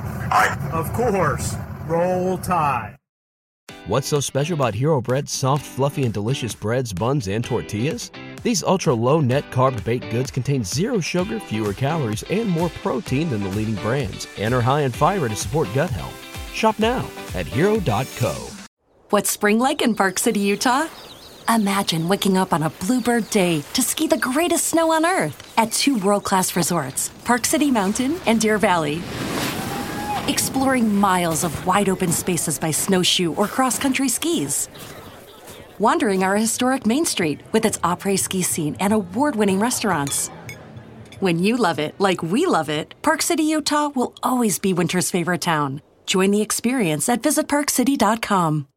Of 0.73 0.91
course. 0.95 1.55
Roll 1.87 2.39
Tide. 2.39 2.98
What's 3.89 4.07
so 4.07 4.21
special 4.21 4.53
about 4.53 4.75
Hero 4.75 5.01
Bread's 5.01 5.33
soft, 5.33 5.65
fluffy, 5.65 6.05
and 6.05 6.13
delicious 6.13 6.55
breads, 6.55 6.93
buns, 6.93 7.27
and 7.27 7.43
tortillas? 7.43 8.11
These 8.43 8.63
ultra 8.63 8.93
low 8.93 9.23
net 9.23 9.51
carb 9.51 9.83
baked 9.83 10.11
goods 10.11 10.31
contain 10.31 10.63
zero 10.63 11.01
sugar, 11.01 11.41
fewer 11.41 11.73
calories, 11.73 12.23
and 12.25 12.51
more 12.51 12.69
protein 12.83 13.31
than 13.31 13.43
the 13.43 13.49
leading 13.49 13.77
brands, 13.77 14.29
and 14.37 14.53
are 14.53 14.61
high 14.61 14.83
in 14.83 14.93
fiber 14.93 15.27
to 15.27 15.35
support 15.35 15.69
gut 15.75 15.89
health. 15.89 16.15
Shop 16.53 16.79
now 16.79 17.09
at 17.35 17.47
hero.co. 17.47 18.35
What's 19.09 19.31
spring 19.31 19.59
like 19.59 19.81
in 19.81 19.95
Park 19.95 20.19
City, 20.19 20.41
Utah? 20.41 20.89
Imagine 21.49 22.09
waking 22.09 22.37
up 22.37 22.53
on 22.53 22.65
a 22.65 22.69
bluebird 22.69 23.31
day 23.31 23.63
to 23.73 23.81
ski 23.81 24.07
the 24.07 24.19
greatest 24.19 24.67
snow 24.67 24.93
on 24.93 25.07
earth 25.07 25.51
at 25.57 25.73
two 25.73 25.97
world 25.97 26.25
class 26.25 26.55
resorts, 26.57 27.09
Park 27.25 27.47
City 27.47 27.71
Mountain 27.71 28.21
and 28.27 28.39
Deer 28.39 28.59
Valley 28.59 29.01
exploring 30.29 30.95
miles 30.95 31.43
of 31.43 31.67
wide 31.67 31.89
open 31.89 32.13
spaces 32.13 32.59
by 32.59 32.71
snowshoe 32.71 33.35
or 33.35 33.49
cross 33.49 33.79
country 33.79 34.09
skis. 34.09 34.69
Wandering 35.81 36.23
our 36.23 36.37
historic 36.37 36.87
Main 36.87 37.05
Street 37.05 37.41
with 37.51 37.65
its 37.65 37.79
après 37.79 38.19
ski 38.19 38.43
scene 38.43 38.77
and 38.79 38.93
award 38.93 39.35
winning 39.35 39.59
restaurants. 39.59 40.29
When 41.19 41.43
you 41.43 41.57
love 41.57 41.81
it 41.81 41.97
like 41.99 42.23
we 42.23 42.47
love 42.47 42.69
it, 42.69 42.95
Park 43.03 43.23
City, 43.23 43.43
Utah 43.45 43.89
will 43.89 44.13
always 44.23 44.61
be 44.61 44.73
winter's 44.73 45.11
favorite 45.11 45.41
town. 45.41 45.83
Join 46.07 46.31
the 46.31 46.43
experience 46.43 47.09
at 47.09 47.23
visitparkcity.com. 47.23 48.69